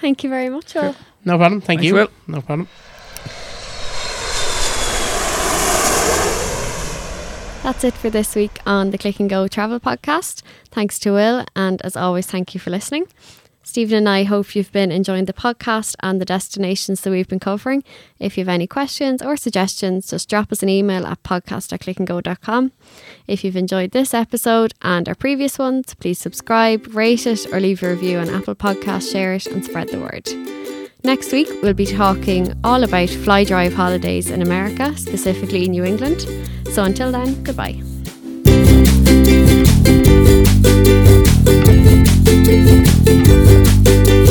Thank 0.00 0.24
you 0.24 0.30
very 0.30 0.48
much, 0.48 0.74
Will. 0.74 0.96
No 1.24 1.38
problem. 1.38 1.60
Thank 1.60 1.78
Thanks, 1.80 1.84
you. 1.84 1.94
Will. 1.94 2.08
No 2.26 2.40
problem. 2.40 2.66
That's 7.62 7.84
it 7.84 7.94
for 7.94 8.10
this 8.10 8.34
week 8.34 8.58
on 8.66 8.90
the 8.90 8.98
Click 8.98 9.20
and 9.20 9.30
Go 9.30 9.46
Travel 9.46 9.78
Podcast. 9.78 10.42
Thanks 10.72 10.98
to 10.98 11.12
Will, 11.12 11.44
and 11.54 11.80
as 11.82 11.96
always, 11.96 12.26
thank 12.26 12.54
you 12.54 12.60
for 12.60 12.70
listening. 12.70 13.06
Stephen 13.62 13.98
and 13.98 14.08
I 14.08 14.24
hope 14.24 14.56
you've 14.56 14.72
been 14.72 14.90
enjoying 14.90 15.26
the 15.26 15.32
podcast 15.32 15.94
and 16.00 16.20
the 16.20 16.24
destinations 16.24 17.02
that 17.02 17.10
we've 17.12 17.28
been 17.28 17.38
covering. 17.38 17.84
If 18.18 18.36
you 18.36 18.42
have 18.42 18.48
any 18.48 18.66
questions 18.66 19.22
or 19.22 19.36
suggestions, 19.36 20.10
just 20.10 20.28
drop 20.28 20.50
us 20.50 20.64
an 20.64 20.68
email 20.68 21.06
at 21.06 21.22
podcast.clickandgo.com. 21.22 22.72
If 23.28 23.44
you've 23.44 23.56
enjoyed 23.56 23.92
this 23.92 24.12
episode 24.12 24.74
and 24.82 25.08
our 25.08 25.14
previous 25.14 25.56
ones, 25.56 25.94
please 25.94 26.18
subscribe, 26.18 26.92
rate 26.92 27.28
it, 27.28 27.46
or 27.52 27.60
leave 27.60 27.84
a 27.84 27.90
review 27.90 28.18
on 28.18 28.28
Apple 28.28 28.56
Podcasts, 28.56 29.12
share 29.12 29.34
it, 29.34 29.46
and 29.46 29.64
spread 29.64 29.88
the 29.88 30.00
word. 30.00 30.81
Next 31.04 31.32
week, 31.32 31.48
we'll 31.62 31.74
be 31.74 31.86
talking 31.86 32.54
all 32.62 32.84
about 32.84 33.10
fly 33.10 33.42
drive 33.44 33.74
holidays 33.74 34.30
in 34.30 34.40
America, 34.40 34.96
specifically 34.96 35.64
in 35.64 35.72
New 35.72 35.84
England. 35.84 36.26
So 36.72 36.84
until 36.84 37.10
then, 37.10 37.42
goodbye. 37.42 37.82
Thank 42.44 44.16
you. 44.16 44.21